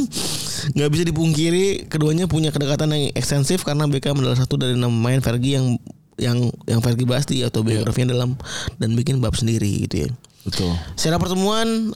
[0.76, 5.24] nggak bisa dipungkiri keduanya punya kedekatan yang ekstensif karena Beckham adalah satu dari enam pemain
[5.24, 5.80] Fergie yang
[6.20, 6.38] yang
[6.68, 8.36] yang Fergie bahas di autobiografinya dalam
[8.82, 10.10] dan bikin bab sendiri gitu ya.
[10.44, 10.76] Betul.
[11.00, 11.96] Secara pertemuan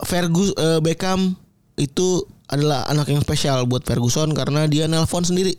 [0.00, 1.36] Fergus eh, Beckham
[1.76, 5.58] itu adalah anak yang spesial buat Ferguson karena dia nelpon sendiri.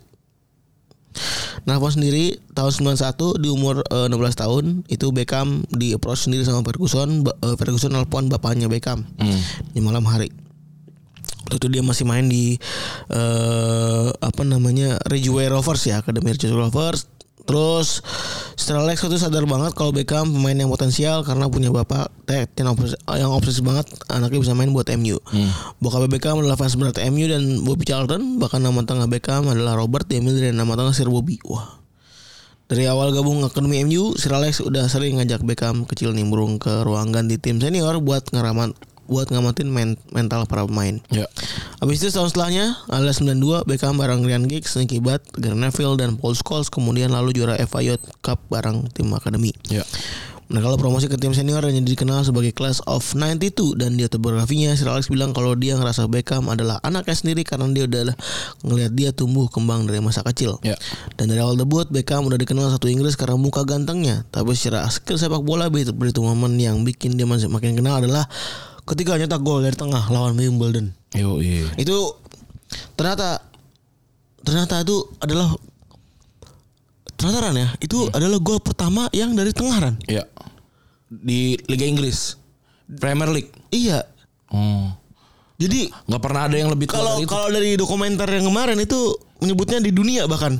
[1.63, 6.61] Nelpon sendiri tahun 91 di umur eh, 16 tahun itu Beckham di approach sendiri sama
[6.61, 7.21] Ferguson.
[7.43, 9.39] Eh, Ferguson nelpon bapaknya Beckham Hmm.
[9.71, 10.29] di malam hari.
[11.43, 12.59] Waktu itu dia masih main di
[13.07, 17.07] eh apa namanya Ridgeway Rovers ya, Akademi Ridgeway Rovers.
[17.47, 18.03] Terus
[18.59, 22.75] setelah Lex itu sadar banget kalau Beckham pemain yang potensial karena punya bapak Ted yang
[22.75, 25.15] obses- yang obsesif banget anaknya bisa main buat MU.
[25.79, 30.11] Bokap Beckham adalah fans berat MU dan Bobby Charlton, bahkan nama tengah Beckham adalah Robert
[30.11, 31.39] diambil dari nama tengah Sir Bobby.
[31.47, 31.79] Wah.
[32.67, 37.15] Dari awal gabung Akademi MU, Sir Alex udah sering ngajak Beckham kecil nimbrung ke ruang
[37.15, 38.75] ganti tim senior buat ngeramat
[39.07, 40.99] buat ngamatin men- mental para pemain.
[41.09, 41.25] Ya.
[41.79, 46.19] Habis itu tahun setelahnya, alias 92, Beckham bareng Ryan Giggs, Nicky Butt, Gary Neville, dan
[46.19, 49.55] Paul Scholes kemudian lalu juara FA Youth Cup bareng tim akademi.
[49.71, 49.87] Ya.
[50.47, 54.71] Nah kalau promosi ke tim senior hanya dikenal sebagai Class of 92 dan di autobiografinya
[54.79, 58.15] Sir Alex bilang kalau dia ngerasa Beckham adalah anaknya sendiri karena dia udah
[58.63, 60.55] ngelihat dia tumbuh kembang dari masa kecil.
[60.63, 60.79] Ya.
[61.19, 64.23] Dan dari awal debut Beckham udah dikenal satu Inggris karena muka gantengnya.
[64.31, 68.23] Tapi secara skill sepak bola begitu begitu momen yang bikin dia makin kenal adalah
[68.87, 70.95] ketika nyetak gol dari tengah lawan Wimbledon.
[71.11, 71.67] Yo, iya.
[71.75, 72.15] Itu
[72.95, 73.43] ternyata
[74.43, 75.51] ternyata itu adalah
[77.17, 79.95] ternyata Ran ya itu adalah gol pertama yang dari tengah Ran.
[80.07, 80.23] Ya.
[81.11, 82.39] Di Liga Inggris.
[82.87, 83.51] Premier League.
[83.71, 84.07] Iya.
[84.47, 84.95] Oh.
[85.57, 87.31] Jadi Nggak pernah ada yang lebih tua kalau dari itu.
[87.33, 88.99] kalau dari dokumenter yang kemarin itu
[89.41, 90.55] menyebutnya di dunia bahkan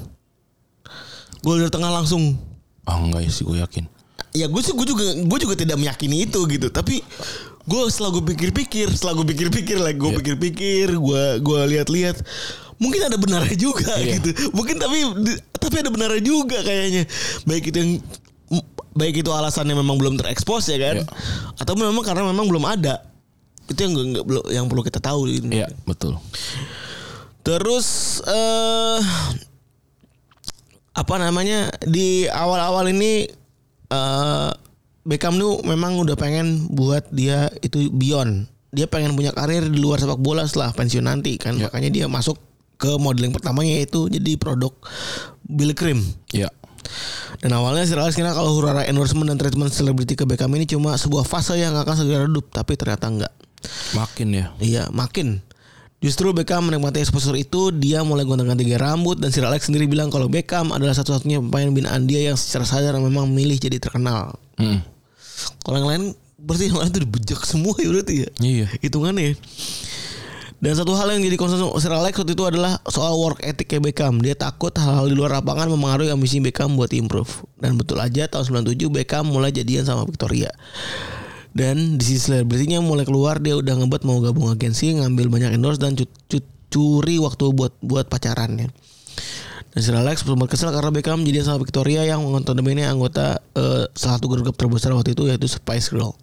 [1.46, 2.36] gol dari tengah langsung.
[2.84, 3.86] Ah enggak ya sih gue yakin.
[4.36, 6.68] Ya gue sih gue juga gue juga tidak meyakini itu gitu.
[6.74, 7.00] Tapi
[7.68, 10.18] gue setelah gue pikir-pikir, setelah gue pikir-pikir lagi, gue Iya.
[10.24, 12.18] pikir-pikir, gue gue lihat-lihat,
[12.80, 14.24] mungkin ada benarnya juga Iya.
[14.24, 14.56] gitu.
[14.56, 14.98] Mungkin tapi
[15.60, 17.04] tapi ada benarnya juga kayaknya.
[17.44, 17.92] Baik itu yang
[18.96, 21.06] baik itu alasannya memang belum terekspos ya kan, Iya.
[21.60, 23.04] atau memang karena memang belum ada.
[23.68, 25.28] Itu yang nggak- belum- yang perlu kita tahu.
[25.28, 25.52] Gitu.
[25.52, 26.16] Iya, betul.
[27.44, 29.00] Terus eh
[30.96, 33.28] apa namanya di awal-awal ini
[33.88, 34.52] eh
[35.08, 38.52] Beckham tuh memang udah pengen buat dia itu beyond.
[38.76, 41.56] Dia pengen punya karir di luar sepak bola setelah pensiun nanti kan.
[41.56, 41.72] Ya.
[41.72, 42.36] Makanya dia masuk
[42.76, 44.76] ke modeling pertamanya yaitu jadi produk
[45.48, 46.04] Bill Cream.
[46.36, 46.52] Iya.
[47.40, 51.00] Dan awalnya Sir Alex kira kalau huru-hara endorsement dan treatment selebriti ke Beckham ini cuma
[51.00, 53.34] sebuah fase yang akan segera redup, tapi ternyata enggak.
[53.94, 54.46] Makin ya.
[54.60, 55.40] Iya, makin.
[55.98, 60.14] Justru Beckham menikmati exposure itu, dia mulai gonta-ganti gaya rambut dan Sir Alex sendiri bilang
[60.14, 64.38] kalau Beckham adalah satu-satunya pemain binaan dia yang secara sadar memang memilih jadi terkenal.
[64.58, 64.82] Hmm.
[65.64, 66.04] Kalau yang lain
[66.38, 68.30] berarti yang lain tuh dibejak semua ya berarti ya.
[68.40, 68.66] Iya.
[68.82, 69.36] Hitungannya ya.
[70.58, 74.18] Dan satu hal yang jadi concern Sir Alex waktu itu adalah soal work ethic Beckham.
[74.26, 77.30] Dia takut hal-hal di luar lapangan mempengaruhi ambisi Beckham buat improve.
[77.62, 80.50] Dan betul aja tahun 97 Beckham mulai jadian sama Victoria.
[81.54, 85.78] Dan di sisi selebritinya mulai keluar dia udah ngebuat mau gabung agensi, ngambil banyak endorse
[85.78, 88.70] dan cu- cu- curi waktu buat buat pacarannya.
[89.78, 94.18] Dan Sir Alex sempat kesal karena Beckham jadi sama Victoria yang notabene anggota eh, salah
[94.18, 96.18] satu grup terbesar waktu itu yaitu Spice Girl.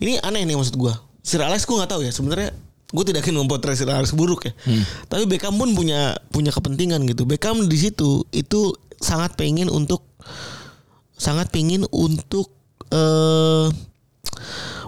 [0.00, 0.96] Ini aneh nih maksud gua.
[1.20, 2.56] Sir Alex gua nggak tahu ya sebenarnya
[2.88, 4.56] gue tidak ingin memotret Sir Alex buruk ya.
[5.12, 7.28] Tapi Beckham pun punya punya kepentingan gitu.
[7.28, 10.00] Beckham di situ itu sangat pengen untuk
[11.20, 12.48] sangat pengen untuk
[12.96, 13.68] eh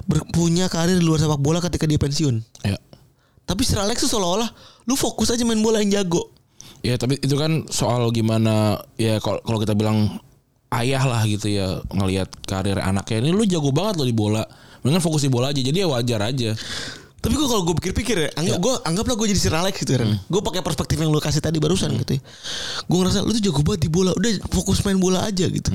[0.09, 2.41] berpunya karir di luar sepak bola ketika dia pensiun.
[2.65, 2.81] Ya.
[3.45, 4.49] Tapi Sir Alex tuh seolah-olah
[4.89, 6.38] lu fokus aja main bola yang jago.
[6.83, 10.23] Ya tapi itu kan soal gimana ya kalau kita bilang
[10.71, 14.47] ayah lah gitu ya ngelihat karir anaknya ini lu jago banget lo di bola.
[14.83, 15.59] Mendingan fokus di bola aja.
[15.59, 16.55] Jadi ya wajar aja.
[17.19, 20.07] Tapi gue kalau gue pikir-pikir ya, anggap gue anggaplah gue jadi Sir Alex gitu ya.
[20.31, 22.23] Gue pakai perspektif yang lu kasih tadi barusan gitu ya.
[22.87, 25.75] Gue ngerasa lu tuh jago banget di bola, udah fokus main bola aja gitu.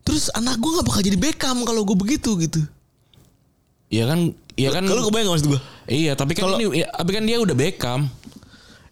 [0.00, 2.64] Terus anak gue gak bakal jadi Beckham kalau gue begitu gitu.
[3.92, 5.60] Iya kan Iya kan Kalau kebayang gak maksud gue?
[5.88, 8.00] Iya tapi kan Kalau- ini ya, tapi kan dia udah Beckham.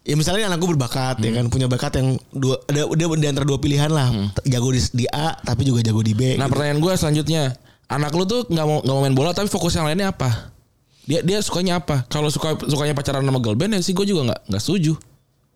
[0.07, 3.45] Ya misalnya anak gue berbakat ya kan punya bakat yang dua ada dia di antara
[3.45, 4.09] dua pilihan lah
[4.47, 6.39] jago di, di A tapi juga jago di B.
[6.39, 6.55] Nah gitu.
[6.55, 7.43] pertanyaan gue selanjutnya
[7.91, 10.55] anak lu tuh nggak mau nggak mau main bola tapi fokus yang lainnya apa?
[11.03, 12.07] Dia dia sukanya apa?
[12.07, 14.93] Kalau suka sukanya pacaran sama girl band ya sih gue juga nggak nggak setuju.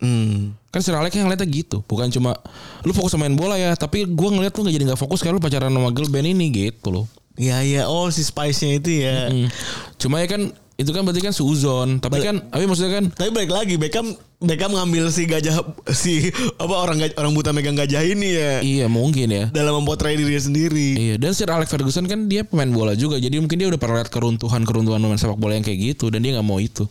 [0.03, 0.51] Hmm.
[0.67, 2.35] Kan Sir Alex yang ngeliatnya gitu, bukan cuma
[2.83, 5.39] lu fokus sama main bola ya, tapi gue ngeliat lu nggak jadi nggak fokus kalau
[5.39, 7.05] lu pacaran sama girl band ini gitu loh.
[7.39, 9.31] Ya ya oh si Spice-nya itu ya.
[9.31, 9.47] Hmm.
[9.95, 13.53] Cuma ya kan itu kan berarti kan suzon, tapi kan tapi maksudnya kan Tapi balik
[13.53, 14.09] lagi Beckham
[14.41, 15.61] Beckham ngambil si gajah
[15.93, 19.45] si apa orang gaj- orang buta megang gajah ini ya iya mungkin ya.
[19.53, 20.97] dalam mempotret dirinya sendiri.
[20.97, 24.01] Iya dan Sir Alex Ferguson kan dia pemain bola juga jadi mungkin dia udah pernah
[24.01, 26.89] lihat keruntuhan keruntuhan pemain sepak bola yang kayak gitu dan dia nggak mau itu.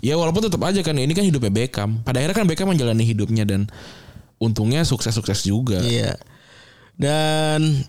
[0.00, 2.00] Ya walaupun tetap aja kan ini kan hidupnya Beckham.
[2.06, 3.68] Pada akhirnya kan Beckham menjalani hidupnya dan
[4.40, 5.84] untungnya sukses-sukses juga.
[5.84, 6.16] Iya.
[6.98, 7.84] Dan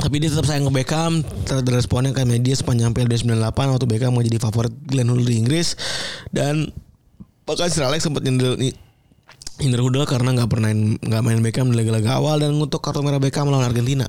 [0.00, 1.20] tapi dia tetap sayang ke Beckham
[1.68, 5.76] responnya ke media sepanjang Piala Dunia 98 waktu Beckham menjadi favorit Glenn Hoddle di Inggris
[6.32, 6.72] dan
[7.44, 8.56] bahkan Sir Alex sempat nyindir
[9.60, 13.20] nyindir Hoddle karena nggak pernah nggak main Beckham di laga-laga awal dan untuk kartu merah
[13.20, 14.08] Beckham melawan Argentina.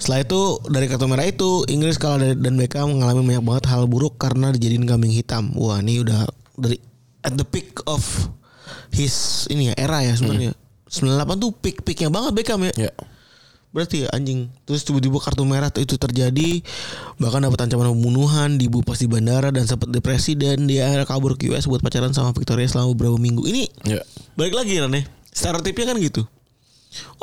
[0.00, 0.40] Setelah itu
[0.72, 4.50] dari kartu merah itu Inggris kalah dari- dan Beckham mengalami banyak banget hal buruk karena
[4.56, 5.52] dijadiin kambing hitam.
[5.52, 6.24] Wah ini udah
[6.56, 6.80] dari
[7.22, 8.02] at the peak of
[8.90, 10.56] his ini ya era ya sebenarnya.
[10.88, 12.88] 98 tuh peak-peaknya banget Beckham ya.
[12.88, 12.92] Ya.
[13.72, 14.52] Berarti ya anjing.
[14.68, 16.60] Terus tiba-tiba kartu merah itu terjadi,
[17.16, 21.48] bahkan dapat ancaman pembunuhan, dibupas di bandara dan sempat depresi dan dia akhirnya kabur ke
[21.48, 23.48] US buat pacaran sama Victoria selama beberapa minggu.
[23.48, 24.04] Ini Ya.
[24.36, 25.02] balik lagi Ran ya.
[25.32, 26.28] Stereotipnya kan gitu.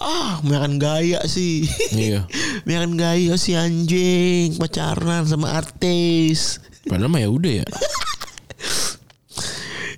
[0.02, 1.70] Ah, makan gaya sih.
[1.93, 2.26] Iya.
[2.68, 6.58] makan gaya sih anjing, pacaran sama artis.
[6.89, 7.66] Padahal mah ya udah ya.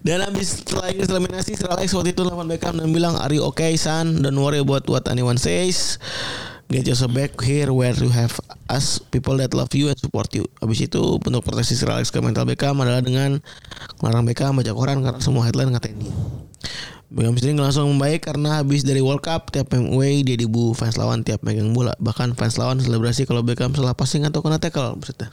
[0.01, 3.45] Dan habis setelah Inggris eliminasi Sir Alex waktu itu telepon Beckham dan bilang Are you
[3.45, 4.25] okay son?
[4.25, 6.01] Don't worry about what anyone says
[6.73, 8.33] Get yourself back here where you have
[8.65, 12.17] us People that love you and support you Habis itu bentuk proteksi Sir Alex ke
[12.17, 13.45] mental Beckham adalah dengan
[14.01, 16.13] Melarang Beckham baca koran karena semua headline ngatain dia
[17.11, 21.27] Beckham sendiri langsung membaik karena habis dari World Cup tiap away dia dibu fans lawan
[21.27, 25.27] tiap megang bola bahkan fans lawan selebrasi kalau Beckham salah passing atau kena tackle maksudnya.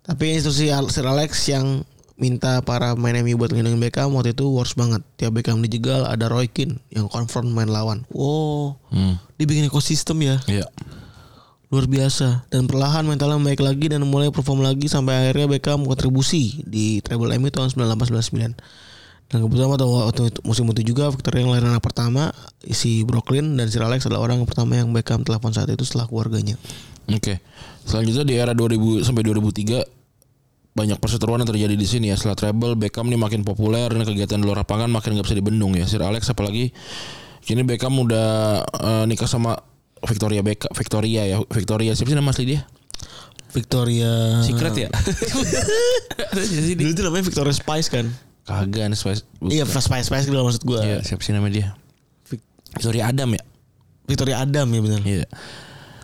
[0.00, 1.84] Tapi instruksi Sir Alex yang
[2.22, 5.02] minta para main MU buat ngelindungin Beckham waktu itu worse banget.
[5.18, 8.06] Tiap Beckham dijegal ada Roy Keane yang konfront main lawan.
[8.14, 9.18] Wow, Hmm.
[9.34, 10.70] dibikin ekosistem ya Iya.
[11.74, 12.46] luar biasa.
[12.46, 17.34] Dan perlahan mentalnya membaik lagi dan mulai perform lagi sampai akhirnya Beckham kontribusi di treble
[17.34, 18.54] MU tahun 98-99.
[19.32, 22.36] Dan kebetulan waktu, waktu itu- musim itu juga Victoria yang lahir anak pertama
[22.68, 26.04] si Brooklyn dan Sir Alex adalah orang yang pertama yang Beckham telepon saat itu setelah
[26.04, 26.60] keluarganya.
[27.08, 27.40] Oke.
[27.88, 29.82] Selanjutnya di era 2000 sampai 2003
[30.72, 32.16] banyak perseteruan yang terjadi di sini ya.
[32.16, 35.76] Setelah treble Beckham nih makin populer dan kegiatan di luar lapangan makin nggak bisa dibendung
[35.76, 35.84] ya.
[35.84, 36.72] Sir Alex apalagi
[37.44, 39.60] kini Beckham udah eh, nikah sama
[40.02, 41.36] Victoria Beckham Victoria ya.
[41.44, 42.60] Victoria siapa sih nama asli dia?
[43.52, 44.88] Victoria Secret ya?
[46.80, 48.08] Dulu itu namanya Victoria Spice kan?
[48.48, 49.28] Kagak nih Spice.
[49.44, 50.80] Iya, Spice Spice gitu maksud gue.
[50.80, 51.76] Iya, siapa sih nama dia?
[52.72, 53.42] Victoria Adam ya?
[54.08, 55.00] Victoria Adam ya benar.
[55.04, 55.28] Iya.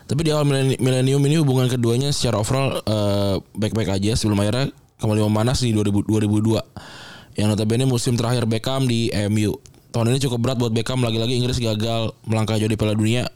[0.09, 4.73] Tapi di awal mileni- milenium ini hubungan keduanya secara overall eh, baik-baik aja sebelum akhirnya
[4.97, 7.37] kembali memanas di 2000, 2002.
[7.37, 9.53] Yang notabene musim terakhir Beckham di MU.
[9.93, 13.29] Tahun ini cukup berat buat Beckham lagi-lagi Inggris gagal melangkah jauh di Piala Dunia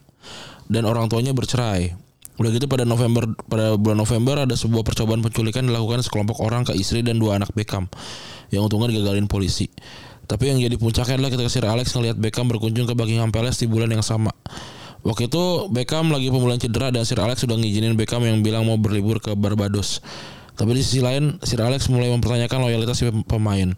[0.65, 1.93] dan orang tuanya bercerai.
[2.41, 6.73] Udah gitu pada November pada bulan November ada sebuah percobaan penculikan dilakukan sekelompok orang ke
[6.73, 7.85] istri dan dua anak Beckham
[8.49, 9.69] yang untungnya digagalin polisi.
[10.25, 13.69] Tapi yang jadi puncaknya adalah ketika Sir Alex ngelihat Beckham berkunjung ke Buckingham Palace di
[13.69, 14.33] bulan yang sama.
[15.03, 18.79] Waktu itu Beckham lagi pemulihan cedera dan Sir Alex sudah ngizinin Beckham yang bilang mau
[18.79, 19.99] berlibur ke Barbados.
[20.55, 23.75] Tapi di sisi lain Sir Alex mulai mempertanyakan loyalitas si pemain.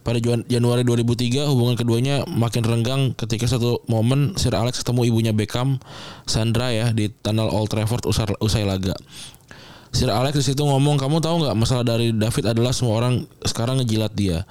[0.00, 5.32] Pada Jan- Januari 2003 hubungan keduanya makin renggang ketika satu momen Sir Alex ketemu ibunya
[5.36, 5.82] Beckham,
[6.24, 8.06] Sandra ya di tunnel Old Trafford
[8.40, 8.94] usai laga.
[9.96, 13.80] Sir Alex di situ ngomong, kamu tahu nggak masalah dari David adalah semua orang sekarang
[13.80, 14.44] ngejilat dia.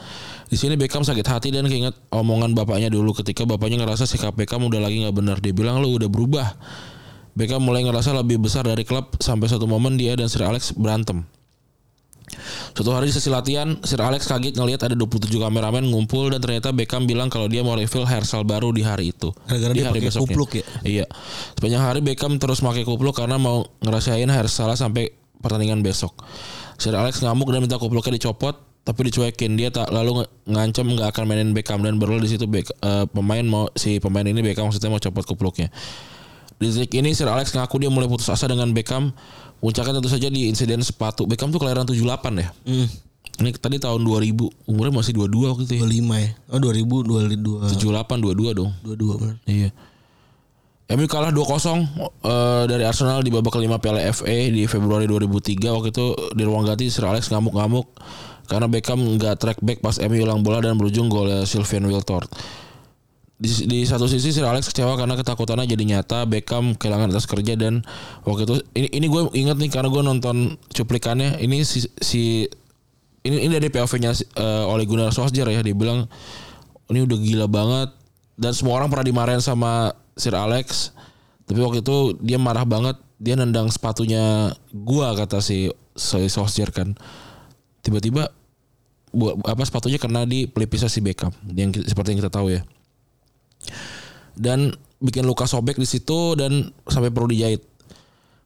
[0.50, 4.66] Di sini Beckham sakit hati dan keinget omongan bapaknya dulu ketika bapaknya ngerasa sikap Beckham
[4.66, 5.38] udah lagi nggak benar.
[5.38, 6.50] Dia bilang lu udah berubah.
[7.38, 11.22] Beckham mulai ngerasa lebih besar dari klub sampai satu momen dia dan Sir Alex berantem.
[12.74, 16.74] Suatu hari di sesi latihan, Sir Alex kaget ngelihat ada 27 kameramen ngumpul dan ternyata
[16.74, 19.30] Beckham bilang kalau dia mau reveal hairstyle baru di hari itu.
[19.46, 20.66] Gara-gara di dia pakai kupluk ya?
[20.82, 21.06] Iya.
[21.54, 26.18] Sepanjang hari Beckham terus pakai kupluk karena mau ngerasain hairstyle sampai pertandingan besok.
[26.82, 31.24] Sir Alex ngamuk dan minta kupluknya dicopot tapi dicuekin dia tak lalu ngancam nggak akan
[31.26, 34.90] mainin Beckham dan baru di situ Beck- eh, pemain mau si pemain ini Beckham maksudnya
[34.90, 35.70] mau copot kupluknya.
[36.56, 39.14] Di detik ini Sir Alex ngaku dia mulai putus asa dengan Beckham.
[39.60, 41.26] Puncaknya tentu saja di insiden sepatu.
[41.26, 42.48] Beckham tuh kelahiran 78 ya.
[42.70, 42.88] Hmm.
[43.42, 44.70] Ini tadi tahun 2000.
[44.70, 45.82] Umurnya masih 22 waktu itu ya.
[45.84, 46.30] 25 ya.
[46.54, 48.70] Oh 2000 22 78 22 dong.
[48.86, 49.36] 22 benar.
[49.50, 49.70] Iya.
[50.86, 55.90] MU kalah 2-0 eh, dari Arsenal di babak kelima Piala FA di Februari 2003 waktu
[55.90, 56.06] itu
[56.38, 57.90] di ruang ganti Sir Alex ngamuk-ngamuk
[58.46, 62.30] karena Beckham nggak track back pas MU hilang bola dan berujung gol Sylvain Wiltord.
[63.36, 67.58] Di, di satu sisi Sir Alex kecewa karena ketakutannya jadi nyata Beckham kehilangan atas kerja
[67.58, 67.82] dan
[68.22, 72.46] waktu itu ini ini gue inget nih karena gue nonton cuplikannya ini si, si
[73.26, 76.06] ini ini dari POV-nya eh, Ole Gunnar Solskjaer ya dia bilang
[76.94, 77.90] ini udah gila banget
[78.36, 80.92] dan semua orang pernah dimarahin sama Sir Alex.
[81.48, 83.00] Tapi waktu itu dia marah banget.
[83.16, 86.92] Dia nendang sepatunya gua kata si si Solskjaer kan.
[87.80, 88.28] Tiba-tiba
[89.16, 91.32] buat apa sepatunya kena di pelipisnya si Beckham.
[91.56, 92.62] Yang seperti yang kita tahu ya.
[94.36, 97.64] Dan bikin luka sobek di situ dan sampai perlu dijahit.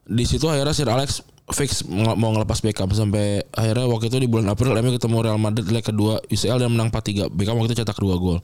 [0.06, 2.94] Di situ akhirnya Sir Alex fix mau ngelepas Beckham.
[2.94, 6.70] Sampai akhirnya waktu itu di bulan April MU ketemu Real Madrid leg kedua UCL dan
[6.70, 8.38] menang 4-3 Beckham waktu itu cetak 2 gol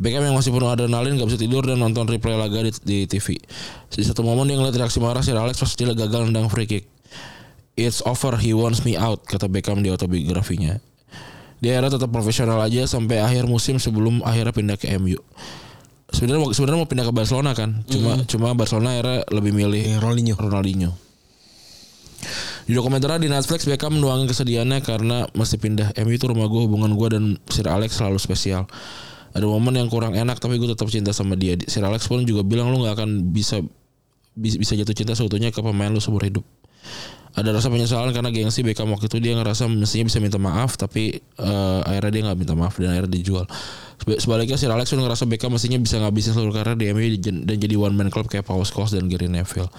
[0.00, 3.36] Beckham yang masih penuh adrenalin gak bisa tidur dan nonton replay laga di, di TV
[3.92, 6.88] di satu momen dia ngeliat reaksi marah Sir Alex pas dia gagal nendang free kick
[7.76, 10.80] It's over he wants me out kata Beckham di autobiografinya
[11.60, 15.20] dia akhirnya tetap profesional aja sampai akhir musim sebelum akhirnya pindah ke MU
[16.08, 20.34] sebenarnya sebenarnya mau pindah ke Barcelona kan cuma cuma Barcelona akhirnya lebih milih Eh, Ronaldinho.
[20.40, 20.90] Ronaldinho.
[22.68, 25.90] Di dokumenter di Netflix Beckham menuangkan kesedihannya karena mesti pindah.
[26.06, 28.68] MU itu rumah gue, hubungan gue dan Sir Alex selalu spesial.
[29.30, 31.54] Ada momen yang kurang enak tapi gue tetap cinta sama dia.
[31.64, 33.62] Sir Alex pun juga bilang lu nggak akan bisa
[34.32, 36.42] bis- bisa jatuh cinta seutuhnya ke pemain lu seumur hidup.
[37.30, 41.14] Ada rasa penyesalan karena gengsi Beckham waktu itu dia ngerasa mestinya bisa minta maaf tapi
[41.22, 43.46] eh, akhirnya dia nggak minta maaf dan akhirnya dijual.
[43.96, 47.46] Seba- Sebaliknya Sir Alex pun ngerasa Beckham mestinya bisa ngabisin seluruh karir di MU dan
[47.46, 49.70] dan jadi one man club kayak Paul Scholes dan Gary Neville.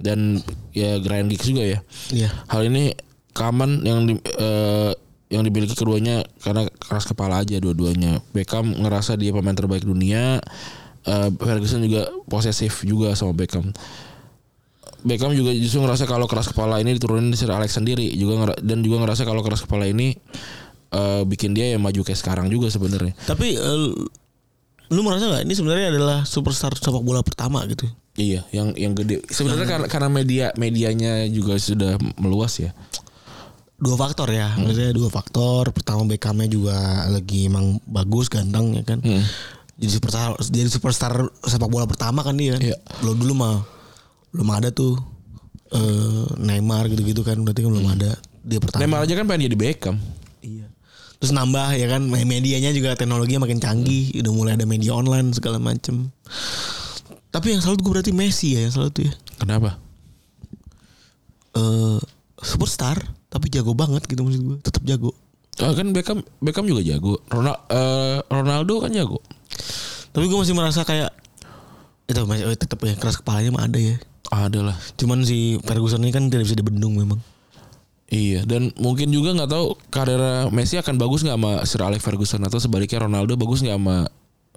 [0.00, 0.40] Dan
[0.72, 1.78] ya Ryan Giggs juga ya.
[2.08, 2.32] Iya.
[2.48, 2.96] Hal ini
[3.36, 4.92] common yang di, eh,
[5.30, 8.18] yang dimiliki keduanya karena keras kepala aja dua-duanya.
[8.34, 10.42] Beckham ngerasa dia pemain terbaik dunia.
[11.00, 13.72] eh, Ferguson juga posesif juga sama Beckham.
[15.00, 18.84] Beckham juga justru ngerasa kalau keras kepala ini diturunin di Sir Alex sendiri juga dan
[18.84, 20.12] juga ngerasa kalau keras kepala ini
[20.92, 23.16] eh, bikin dia yang maju kayak sekarang juga sebenarnya.
[23.24, 23.88] Tapi eh,
[24.90, 27.86] lu merasa nggak ini sebenarnya adalah superstar sepak bola pertama gitu?
[28.18, 29.22] Iya, yang yang gede.
[29.30, 32.74] Sebenarnya karena karena media medianya juga sudah meluas ya.
[33.80, 35.72] Dua faktor ya, maksudnya dua faktor.
[35.72, 39.00] Pertama Beckhamnya juga lagi emang bagus, ganteng ya kan.
[39.80, 42.60] Jadi superstar, jadi superstar sepak bola pertama kan dia.
[42.60, 42.76] Iya.
[43.00, 43.64] Belum dulu mah
[44.36, 45.00] belum ada tuh
[45.72, 48.84] eh, Neymar gitu-gitu kan berarti kan belum ada dia pertama.
[48.84, 49.96] Neymar aja kan pengen jadi Beckham.
[50.44, 50.68] Iya.
[51.16, 55.56] Terus nambah ya kan medianya juga teknologinya makin canggih, udah mulai ada media online segala
[55.56, 56.12] macem.
[57.32, 59.12] Tapi yang selalu gue berarti Messi ya yang selalu tuh ya.
[59.40, 59.80] Kenapa?
[61.56, 62.00] Eh
[62.44, 63.00] superstar
[63.30, 65.14] tapi jago banget gitu maksud gue, tetap jago.
[65.62, 67.22] Ah, kan Beckham Beckham juga jago.
[67.30, 67.62] Ronaldo,
[68.26, 69.18] Ronaldo kan jago.
[70.10, 71.14] Tapi gue masih merasa kayak
[72.10, 73.96] itu masih eh, tetap ya keras kepalanya mah ada ya.
[74.30, 74.76] Ada lah.
[74.98, 77.22] Cuman si Ferguson ini kan tidak bisa dibendung memang.
[78.10, 82.42] Iya dan mungkin juga nggak tahu karir Messi akan bagus nggak sama Sir Alex Ferguson
[82.42, 84.10] atau sebaliknya Ronaldo bagus nggak sama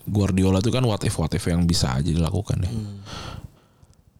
[0.09, 2.71] Guardiola itu kan what if what if yang bisa aja dilakukan ya.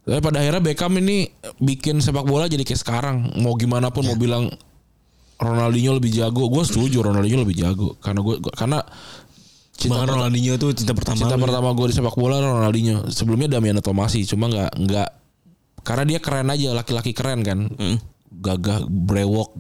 [0.04, 1.32] Tapi pada akhirnya Beckham ini
[1.64, 4.51] bikin sepak bola jadi kayak sekarang mau gimana pun mau bilang
[5.39, 8.80] Ronaldinho lebih jago, gue setuju Ronaldinho lebih jago karena gue karena
[9.74, 11.18] cinta Bahkan Ronaldinho tuh cinta pertama.
[11.18, 11.41] cinta ya.
[11.41, 13.10] pertama gue di sepak bola Ronaldinho.
[13.10, 15.10] Sebelumnya Damiano Tomasi, cuma nggak nggak
[15.84, 17.68] karena dia keren aja, laki-laki keren kan,
[18.32, 19.51] gagah, brewok,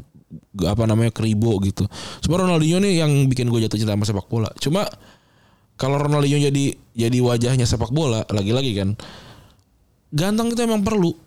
[0.63, 1.83] apa namanya keribo gitu.
[2.23, 4.47] Cuma Ronaldinho nih yang bikin gue jatuh cinta sama sepak bola.
[4.61, 4.87] Cuma
[5.75, 6.65] kalau Ronaldinho jadi
[6.95, 8.95] jadi wajahnya sepak bola, lagi-lagi kan,
[10.13, 11.17] ganteng itu emang perlu.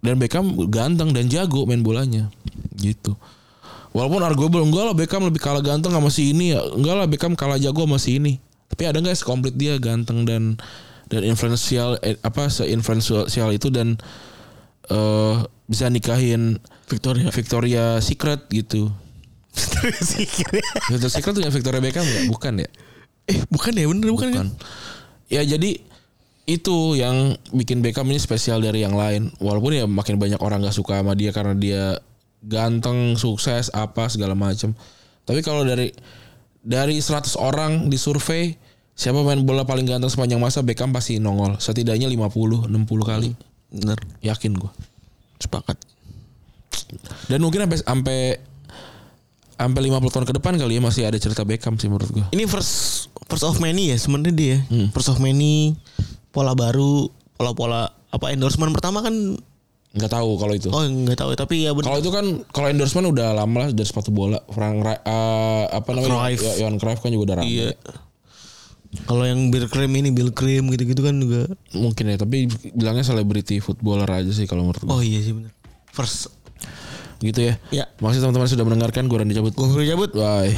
[0.00, 2.32] Dan Beckham ganteng dan jago main bolanya,
[2.80, 3.14] gitu.
[3.92, 6.60] Walaupun arguable enggak lah Beckham lebih kalah ganteng sama si ini ya.
[6.62, 8.38] Enggak lah Beckham kalah jago sama si ini.
[8.70, 10.60] Tapi ada nggak sekomplit dia ganteng dan
[11.08, 13.98] dan influential eh, apa seinfluential itu dan
[14.92, 17.32] eh bisa nikahin Victoria.
[17.32, 18.92] Victoria Secret gitu.
[19.56, 22.24] Victoria Secret tuh Victoria Beckham enggak?
[22.30, 22.68] Bukan ya?
[23.28, 24.46] eh bukan ya bener bukan, kan?
[24.48, 24.48] Bukan.
[25.28, 25.84] Ya jadi
[26.48, 29.28] itu yang bikin Beckham ini spesial dari yang lain.
[29.36, 32.00] Walaupun ya makin banyak orang gak suka sama dia karena dia
[32.40, 34.72] ganteng, sukses, apa segala macam.
[35.28, 35.92] Tapi kalau dari
[36.64, 38.56] dari 100 orang di survei
[38.96, 41.60] siapa main bola paling ganteng sepanjang masa Beckham pasti nongol.
[41.60, 42.72] Setidaknya 50, 60
[43.04, 43.36] kali.
[43.68, 44.00] Bener.
[44.24, 44.72] Yakin gua.
[45.36, 45.76] Sepakat.
[47.28, 48.20] Dan mungkin sampai sampai
[49.52, 52.26] sampai 50 tahun ke depan kali ya masih ada cerita Beckham sih menurut gua.
[52.32, 54.56] Ini first first of many ya sebenarnya dia.
[54.96, 55.76] First of many
[56.28, 59.14] pola baru, pola-pola apa endorsement pertama kan
[59.88, 60.68] Nggak tahu kalau itu.
[60.68, 61.88] oh nggak tahu tapi ya bener.
[61.88, 64.36] Kalau itu kan kalau endorsement udah lama lah dari sepatu bola.
[64.52, 66.12] Frank Ra- eh, apa namanya?
[66.12, 66.40] Cruyff.
[66.44, 67.48] Ya, Johan Cruyff kan juga udah lama.
[67.48, 67.72] Iya.
[69.04, 71.48] Kalau yang Bill Cream ini Bill Cream gitu-gitu kan juga.
[71.72, 74.88] Mungkin ya, tapi bilangnya selebriti footballer aja sih kalau menurut gue.
[74.88, 75.52] Oh iya sih bener.
[75.92, 76.32] First.
[77.20, 77.54] Gitu ya.
[77.68, 77.84] Ya.
[77.98, 79.08] Makasih teman-teman sudah mendengarkan.
[79.08, 79.52] Gue Randy cabut.
[79.52, 80.12] Gue cabut.
[80.12, 80.52] Bye.